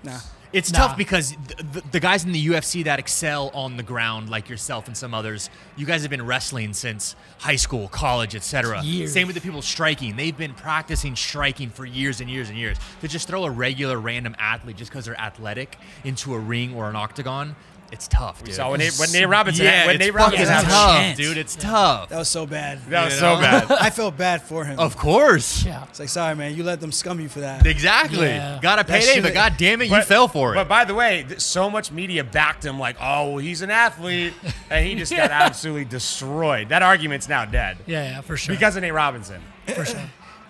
[0.05, 0.19] Nah.
[0.53, 0.79] It's Nah.
[0.79, 4.49] tough because the, the, the guys in the UFC that excel on the ground, like
[4.49, 8.83] yourself and some others, you guys have been wrestling since high school, college, etc.
[9.09, 12.79] Same with the people striking; they've been practicing striking for years and years and years.
[13.03, 16.89] To just throw a regular random athlete just because they're athletic into a ring or
[16.89, 17.55] an octagon,
[17.91, 18.55] it's tough, dude.
[18.55, 21.17] So when Nate, when Nate Robinson, yeah, when it's Nate Robinson, have a tough, chance.
[21.19, 21.37] dude.
[21.39, 22.09] It's tough.
[22.11, 22.81] That was so bad.
[22.87, 23.71] that was You so bad.
[23.81, 24.79] I felt bad for him.
[24.79, 25.65] Of course.
[25.65, 25.85] Yeah.
[25.85, 27.67] It's like, sorry, man, you let them scum you for that.
[27.67, 28.27] Exactly.
[28.27, 28.59] Yeah.
[28.61, 30.57] Got a That payday, but god damn it, you fell for it.
[30.57, 34.35] But by the way, so much media backed him, like, oh, well, he's an athlete,
[34.71, 36.69] and he just got absolutely destroyed.
[36.71, 38.55] That argument's now dead Yeah, yeah, for sure.
[38.55, 39.41] because of Nate Robinson.
[39.67, 40.01] for sure.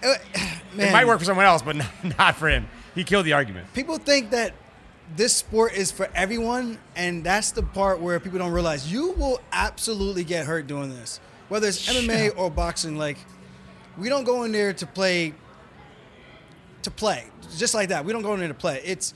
[0.03, 2.69] Man, It might work for someone else, but not, not for him.
[2.95, 3.73] He killed the argument.
[3.75, 4.53] people think that
[5.17, 9.41] this sport is for everyone, and that's the part where people don't realize you will
[9.53, 11.21] absolutely get hurt doing this.
[11.49, 13.19] Whether it's MMA or boxing, like
[13.97, 15.35] we don't go in there to play
[16.83, 17.25] to play.
[17.57, 18.05] Just like that.
[18.05, 18.81] We don't go in there to play.
[18.85, 19.15] It's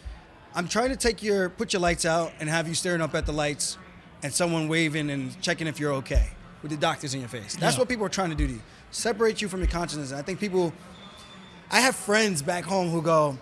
[0.55, 3.27] I'm trying to take your put your lights out and have you staring up at
[3.27, 3.79] the lights
[4.23, 6.29] and someone waving and checking if you're okay
[6.63, 7.57] with the doctors in your face.
[7.57, 7.81] That's Yeah.
[7.81, 8.63] what people are trying to do to you.
[8.91, 10.11] Separate you from your consciousness.
[10.11, 10.73] And I think people
[11.71, 13.39] I have friends back home who go,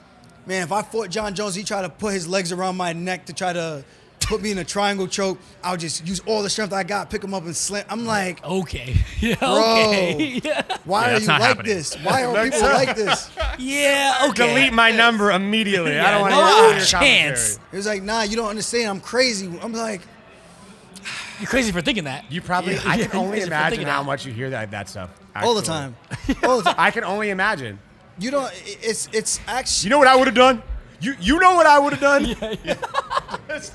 [0.46, 3.26] Man, if I fought Jon Jones, he tried to put his legs around my neck
[3.26, 3.84] to try to
[4.20, 5.38] put me in a triangle choke.
[5.62, 7.84] I'll just use all the strength I got, pick him up and slam.
[7.88, 8.96] I'm like, Okay.
[9.20, 9.34] Yeah.
[9.36, 9.58] Bro.
[9.88, 10.40] Okay.
[10.42, 10.62] Yeah.
[10.84, 11.74] why Yeah, are you like happening.
[11.74, 11.94] this?
[11.96, 13.30] Why are people like this?
[13.58, 14.26] Yeah.
[14.30, 14.46] Okay.
[14.46, 15.98] Delete my number immediately.
[15.98, 16.90] I don't want no to hear your chance.
[17.56, 17.68] commentary.
[17.72, 18.88] It was like, nah, you don't understand.
[18.88, 19.46] I'm crazy.
[19.62, 20.00] I'm like,
[21.38, 22.30] You're crazy for thinking that.
[22.30, 24.06] You probably, Yeah, I can only imagine how that.
[24.06, 25.10] much you hear that, that stuff.
[25.36, 25.96] all the time.
[26.44, 26.74] All the time.
[26.78, 27.78] I can only imagine.
[28.20, 30.62] You don't, it's, it's actually, You know what I would have done?
[31.00, 32.24] You you know what I would have done?
[32.64, 32.76] yeah.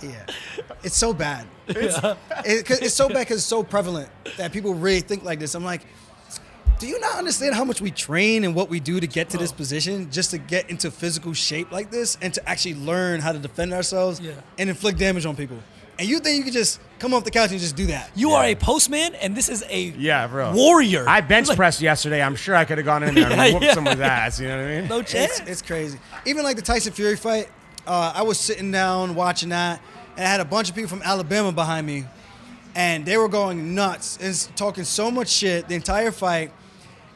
[0.03, 0.25] yeah.
[0.83, 1.47] It's so bad.
[1.67, 1.97] It's,
[2.45, 5.55] it- it's so bad because it's so prevalent that people really think like this.
[5.55, 5.81] I'm like,
[6.77, 9.37] do you not understand how much we train and what we do to get to
[9.37, 9.55] this oh.
[9.55, 13.39] position just to get into physical shape like this and to actually learn how to
[13.39, 14.33] defend ourselves Yeah.
[14.59, 15.57] and inflict damage on people?
[15.97, 18.09] And you think you could just come off the couch and just do that?
[18.15, 20.53] You are a postman, and this is a Yeah, bro.
[20.53, 21.07] warrior.
[21.07, 22.21] I bench Like, pressed yesterday.
[22.21, 23.73] I'm sure I could have gone in there and Yeah, whooped yeah.
[23.75, 24.39] someoone's ass.
[24.39, 24.87] You know what I mean?
[24.89, 25.39] No chance.
[25.39, 25.97] It's, it's crazy.
[26.25, 27.47] Even like the Tyson Fury fight,
[27.87, 29.81] uh, I was sitting down watching that,
[30.17, 32.03] and I had a bunch of people from Alabama behind me,
[32.75, 36.51] and they were going nuts and talking so much shit the entire fight,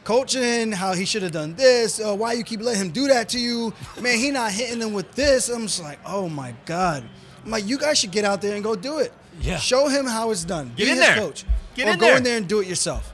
[0.04, 2.00] coaching how he should have done this.
[2.00, 3.72] Uh, why you keep letting him do that to you?
[4.00, 5.48] Man, he not hitting them with this.
[5.50, 7.04] I'm just like, oh my god.
[7.44, 9.12] I'm like, you guys should get out there and go do it.
[9.40, 9.58] Yeah.
[9.58, 10.68] Show him how it's done.
[10.76, 11.16] Get Be in his there.
[11.16, 11.44] coach.
[11.74, 12.16] Get or in go there.
[12.18, 13.12] in there and do it yourself.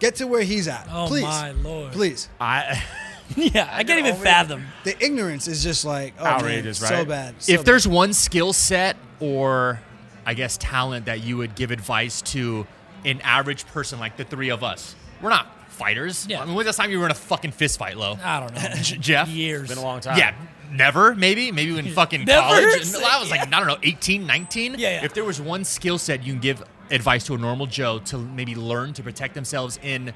[0.00, 0.88] Get to where he's at.
[0.92, 1.22] Oh Please.
[1.22, 1.92] my lord.
[1.92, 2.28] Please.
[2.40, 2.82] I,
[3.36, 4.64] yeah, I can't even only- fathom.
[4.84, 7.34] The ignorance is just like oh Outrageous, man, So bad.
[7.42, 7.66] so if bad.
[7.66, 9.80] there's one skill set or
[10.26, 12.66] I guess talent that you would give advice to
[13.04, 16.26] an average person like the three of us, we're not fighters.
[16.28, 16.42] Yeah.
[16.42, 18.16] I mean, when's the last time you were in a fucking fist fight, Lo?
[18.22, 18.60] I don't know.
[18.82, 19.28] Jeff?
[19.28, 19.68] Years.
[19.68, 20.18] been a long time.
[20.18, 20.34] Yeah,
[20.74, 21.50] never, maybe.
[21.52, 22.42] Maybe in fucking Never?
[22.42, 22.92] college.
[22.92, 24.72] No, I was like, I don't know, 18, 19.
[24.72, 25.04] Yeah, yeah.
[25.04, 28.18] If there was one skill set you can give advice to a normal Joe to
[28.18, 30.12] maybe learn to protect themselves in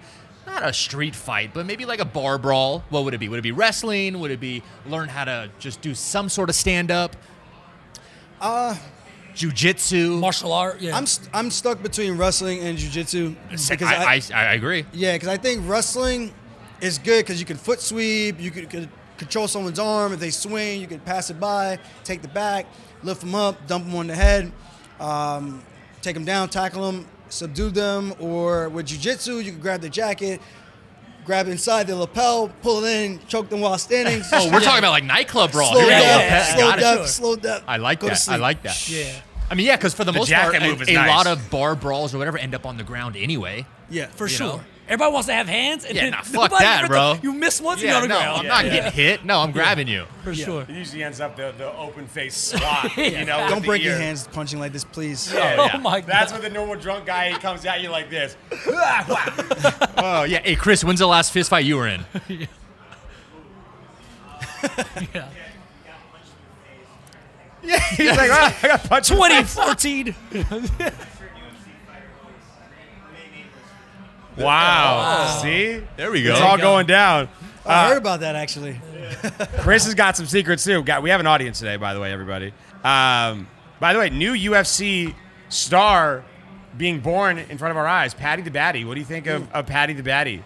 [0.47, 3.29] not a street fight, but maybe like a bar brawl, what would it be?
[3.29, 4.19] Would it be wrestling?
[4.21, 7.17] Would it be learn how to just do some sort of stand up?
[8.41, 8.75] Uh,
[9.35, 10.19] jujitsu.
[10.21, 10.81] Martial art.
[10.81, 10.97] Yeah.
[10.97, 14.85] I'm st- I'm stuck between wrestling and jujitsu because I, I, I agree.
[14.93, 16.33] yeah, because I think wrestling
[16.81, 18.89] is good because you can foot sweep, you could, could
[19.19, 22.67] control someone's arm if they swing, you can pass it by, take the back,
[23.03, 24.51] lift them up, dump them on the head,
[25.01, 25.63] um,
[26.03, 30.41] take them down, tackle them, subdue them, or with jujitsu you can grab the jacket.
[31.25, 34.23] Grab inside the lapel, pull it in, choke them while standing.
[34.33, 35.73] Oh, we're talking about like nightclub brawl.
[35.73, 35.99] slow Here we go.
[36.01, 36.45] down, yeah, yeah.
[36.55, 36.81] slow Got it.
[36.81, 37.07] down, Sure.
[37.07, 37.61] slow down.
[37.69, 38.29] I like Go that.
[38.31, 38.89] I like that.
[38.89, 39.13] yeah.
[39.51, 41.09] I mean, yeah, because for the, most part, jacket a, is a nice.
[41.11, 43.67] lot of bar brawls or whatever end up on the ground anyway.
[43.91, 44.47] Yeah, For you sure.
[44.47, 44.61] know?
[44.89, 45.85] Everybody wants to have hands.
[45.85, 47.19] And Yeah, then nah, fuck that, ever- bro.
[47.23, 48.41] You miss once, you Yeah, go to no, ground.
[48.41, 49.23] I'm not getting hit.
[49.25, 50.07] No, I'm grabbing you.
[50.25, 50.63] for sure.
[50.63, 52.97] It usually ends up the, the open face swat.
[52.97, 55.31] You know, Don't the break your hands punching like this, please.
[55.33, 55.77] Yeah, Oh yeah.
[55.79, 56.09] my god.
[56.09, 58.37] That's when the normal drunk guy he comes at you like this.
[60.01, 60.41] Oh yeah.
[60.43, 62.05] Hey Chris, when's the last fist fight you were in?
[67.63, 67.81] yeah.
[67.91, 69.11] He's like, "Ah, I got punched.
[69.11, 70.15] in the face." 2014.
[74.45, 75.41] Wow.
[75.43, 75.83] See?
[75.97, 76.33] There we go.
[76.33, 76.63] It's all go.
[76.63, 77.29] going down.
[77.67, 78.81] I heard about that actually.
[79.59, 80.83] Chris has got some secrets too.
[80.83, 82.53] Got, we have an audience today, by the way, everybody.
[82.83, 83.49] Um,
[83.81, 85.15] by the way, new UFC
[85.49, 86.25] star
[86.77, 88.87] being born in front of our eyes, Paddy the Baddy.
[88.87, 90.43] What do you think of, of Paddy the Baddy?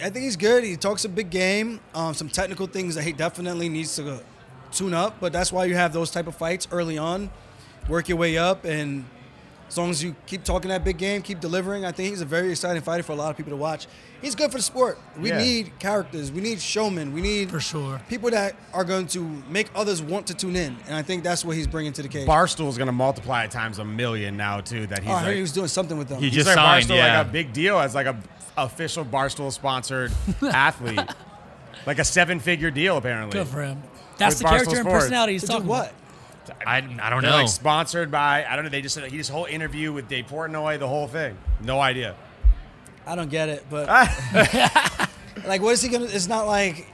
[0.00, 0.64] I think he's good.
[0.64, 1.80] He talks a big game.
[1.94, 4.20] Um, some technical things that he definitely needs to
[4.72, 5.20] tune up.
[5.20, 7.30] But that's why you have those type of fights early on.
[7.88, 9.04] Work your way up, and
[9.72, 12.26] as long as you keep talking that big game, keep delivering, I think he's a
[12.26, 13.86] very exciting fighter for a lot of people to watch.
[14.20, 14.98] He's good for the sport.
[15.18, 15.38] We Yeah.
[15.38, 16.30] need characters.
[16.30, 17.14] We need showmen.
[17.14, 17.98] We need For sure.
[18.06, 20.76] people that are going to make others want to tune in.
[20.86, 22.28] And I think that's what he's bringing to the cage.
[22.28, 24.86] Barstool is going to multiply times a million now too.
[24.88, 26.18] That he's oh, I heard like, he was doing something with them.
[26.18, 26.84] He he's just like signed.
[26.84, 27.18] Barstool, yeah.
[27.20, 28.16] like a big deal as like a
[28.58, 30.12] official Barstool sponsored
[30.42, 31.00] athlete,
[31.86, 33.38] like a seven figure deal apparently.
[33.38, 33.82] Good for him.
[34.18, 35.86] That's With the Barstool character and personality he's to do talking what?
[35.86, 36.01] about.
[36.66, 37.30] I, I don't know.
[37.30, 38.70] like sponsored by I don't know.
[38.70, 41.36] They just he just whole interview with Dave Portnoy, the whole thing.
[41.60, 42.14] No idea.
[43.06, 43.88] I don't get it, but
[45.46, 46.04] like, what is he gonna?
[46.06, 46.86] It's not like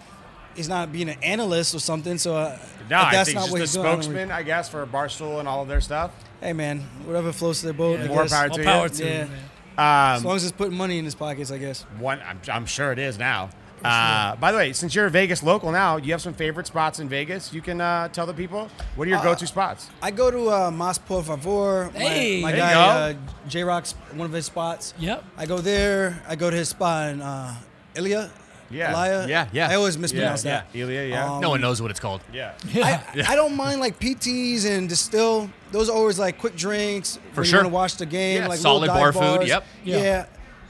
[0.54, 2.18] he's not being an analyst or something.
[2.18, 2.58] So uh,
[2.90, 3.98] No, if I that's think not he's what just he's a doing.
[3.98, 6.12] I spokesman, I guess, for Barstool and all of their stuff.
[6.40, 8.00] hey man, whatever floats their boat.
[8.00, 8.88] I More power to power you.
[8.90, 9.10] to Yeah.
[9.24, 9.38] him, man.
[9.80, 11.82] As Um, long as it's putting money in his pockets, I guess.
[11.98, 13.50] one, I'm, I'm sure it is now.
[13.84, 16.98] Uh, by the way, since you're a Vegas local now, you have some favorite spots
[17.00, 17.52] in Vegas.
[17.52, 19.88] You can uh, tell the people what are your go-to spots.
[20.02, 21.90] I go to uh, Mas Por Favor.
[21.94, 22.40] My- Hey.
[22.42, 23.18] my, There you guy go.
[23.18, 24.94] uh, J Rock's one of his spots.
[24.98, 25.24] Yep.
[25.36, 26.22] I go there.
[26.28, 27.54] I go to his spot in uh,
[27.94, 28.30] Ilya.
[28.70, 28.92] Yeah.
[28.92, 29.26] Elia.
[29.28, 29.68] Yeah, yeah.
[29.70, 30.78] I always mispronounce yeah, that.
[30.78, 32.20] Ilya, yeah, Um, no one knows what it's called.
[32.34, 32.52] yeah.
[32.74, 35.48] I, I don't mind like PTs and distill.
[35.72, 37.58] Those are always like quick drinks For when sure.
[37.60, 38.42] you want to watch the game.
[38.42, 39.64] Yeah, like solid little bar dive food, yep.
[39.84, 39.96] Yeah.
[40.02, 40.26] Yeah.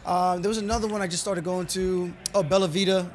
[0.09, 2.12] Um, there was another one I just started going to.
[2.34, 3.11] Oh, Bella Vita,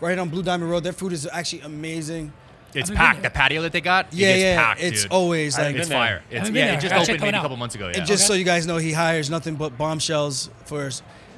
[0.00, 0.84] right on Blue Diamond Road.
[0.84, 2.32] Their food is actually amazing.
[2.74, 3.22] It's packed.
[3.22, 4.56] The patio that they got, Yeah, gets yeah.
[4.64, 5.12] packed, it's dude.
[5.12, 5.66] always like.
[5.66, 6.06] haven't It's been there.
[6.08, 6.22] fire.
[6.30, 7.88] It's, yeah, it just Gotta opened maybe a couple months ago.
[7.88, 7.98] Yeah.
[7.98, 8.28] And just Okay.
[8.28, 10.90] so you guys know, he hires nothing but bombshells for.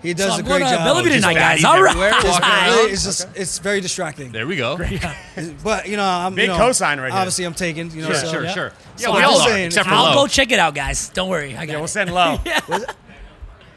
[0.03, 0.85] He does So a I'm great going to job.
[0.85, 1.61] Bellevue tonight, guys.
[1.61, 2.25] baddies All everywhere, right.
[2.25, 4.31] walking It's, it's just it's very distracting.
[4.31, 4.79] There we go.
[5.65, 7.19] But you know, I'm Big you know, cosign right here.
[7.21, 7.91] Obviously, I'm taken.
[7.91, 8.53] You know, Sure, so, sure, Yeah.
[8.55, 8.73] sure.
[8.99, 10.15] Yeah, So we I'm all are, saying, except for I'll low.
[10.23, 11.09] go check it out, guys.
[11.11, 11.57] Don't worry.
[11.57, 11.89] I got Yeah, we'll it.
[11.89, 12.39] send low.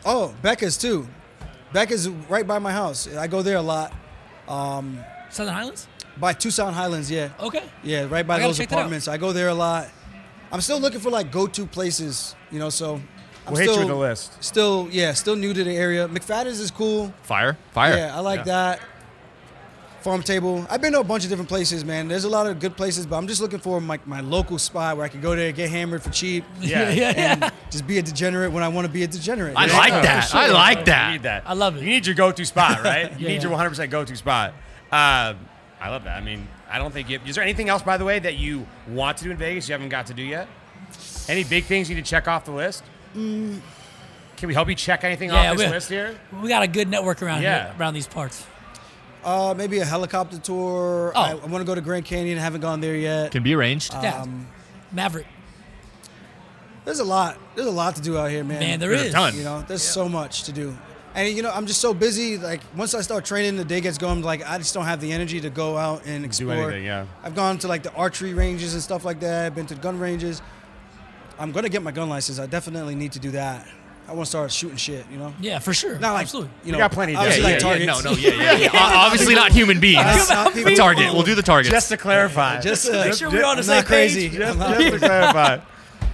[0.06, 1.08] Oh, Becca's too.
[1.74, 3.08] Becca's right by my house.
[3.16, 3.94] I go there a lot.
[4.48, 5.00] Um,
[5.30, 5.88] Southern Highlands?
[6.18, 7.30] By Southern Highlands, yeah.
[7.40, 7.64] Okay.
[7.84, 8.80] Yeah, right by I those check that out.
[8.80, 9.08] apartments.
[9.08, 9.88] I go there a lot.
[10.52, 12.70] I'm still looking for like go-to places, you know.
[12.70, 12.96] So
[13.48, 14.44] I'm We'll hit you still, with a list.
[14.44, 16.08] Still, yeah, still new to the area.
[16.10, 17.14] McFadden's is cool.
[17.24, 17.96] Fire, fire.
[17.96, 18.44] Yeah, I like Yeah.
[18.46, 18.80] that.
[20.02, 20.66] Farm table.
[20.68, 22.08] I've been to a bunch of different places, man.
[22.08, 24.98] There's a lot of good places, but I'm just looking for my, my local spot
[24.98, 26.90] where I can go there, get hammered for cheap, Yeah.
[26.90, 27.38] yeah, yeah.
[27.44, 29.56] and just be a degenerate when I want to be a degenerate.
[29.56, 29.78] I you know?
[29.78, 30.20] like Yeah, that.
[30.22, 30.40] sure.
[30.40, 31.12] I like You that.
[31.12, 31.44] need that.
[31.46, 31.82] I love it.
[31.82, 33.12] You need your go-to spot, right?
[33.20, 34.54] You Yeah, need your 100% go-to spot.
[34.92, 35.38] Um,
[35.80, 36.18] I love that.
[36.18, 37.20] I mean, I don't think you.
[37.28, 39.74] Is there anything else, by the way, that you want to do in Vegas you
[39.74, 40.48] haven't got to do yet?
[41.30, 42.84] Any big things you need to check off the list?
[43.14, 43.62] Can
[44.48, 46.20] we help you check anything Yeah, off this we- list here?
[46.42, 47.66] We got a good network around Yeah.
[47.68, 48.48] here, around these parts.
[49.24, 51.12] Uh, maybe a helicopter tour.
[51.16, 51.20] Oh.
[51.22, 52.38] I, I want to go to Grand Canyon.
[52.38, 53.32] I haven't gone there yet.
[53.32, 53.94] Can be arranged.
[53.94, 54.22] Yeah.
[54.22, 54.48] Um,
[54.92, 55.28] Maverick.
[56.86, 57.38] There's a lot.
[57.56, 58.60] There's a lot to do out here, man.
[58.60, 59.14] Man, there There's a is.
[59.14, 59.36] ton.
[59.36, 60.76] You know, there's so much to do.
[61.14, 62.38] And you know, I'm just so busy.
[62.38, 64.22] Like once I start training, the day gets going.
[64.24, 66.54] Like I just don't have the energy to go out and explore.
[66.56, 67.06] anything, yeah.
[67.22, 69.46] I've gone to like the archery ranges and stuff like that.
[69.46, 70.42] I've been to gun ranges.
[71.38, 72.40] I'm gonna get my gun license.
[72.40, 73.68] I definitely need to do that.
[74.12, 75.06] I want to start shooting shit.
[75.12, 75.98] You know, Yeah, for sure.
[76.00, 76.52] not like Absolutely.
[76.66, 77.22] you know, got plenty to do.
[77.22, 78.70] obviously Yeah, like yeah, yeah, no, no, yeah, yeah, yeah.
[78.74, 80.04] O- Obviously not human beings.
[80.30, 81.14] Not- not Target.
[81.14, 81.72] We'll do the target.
[81.72, 82.60] Just to clarify.
[82.62, 84.30] Just uh, Make sure we're on the same crazy.
[84.30, 84.38] page.
[84.38, 85.60] Just, just to clarify.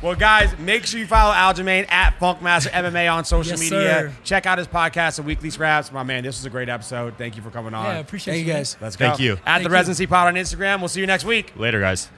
[0.03, 3.79] Well, guys, make sure you follow Aljamain at Funkmaster MMA on social Yes, media.
[3.79, 4.13] sir.
[4.23, 5.91] Check out his podcast, The Weekly Scraps.
[5.91, 7.17] My man, this was a great episode.
[7.17, 7.83] Thank you for coming on.
[7.85, 8.77] Yeah, appreciate Thank you guys.
[8.79, 9.07] Let's go.
[9.07, 9.33] Thank you.
[9.33, 9.73] At Thank the you.
[9.73, 10.79] Residency Pod on Instagram.
[10.79, 11.51] We'll see you next week.
[11.55, 12.09] Later, guys.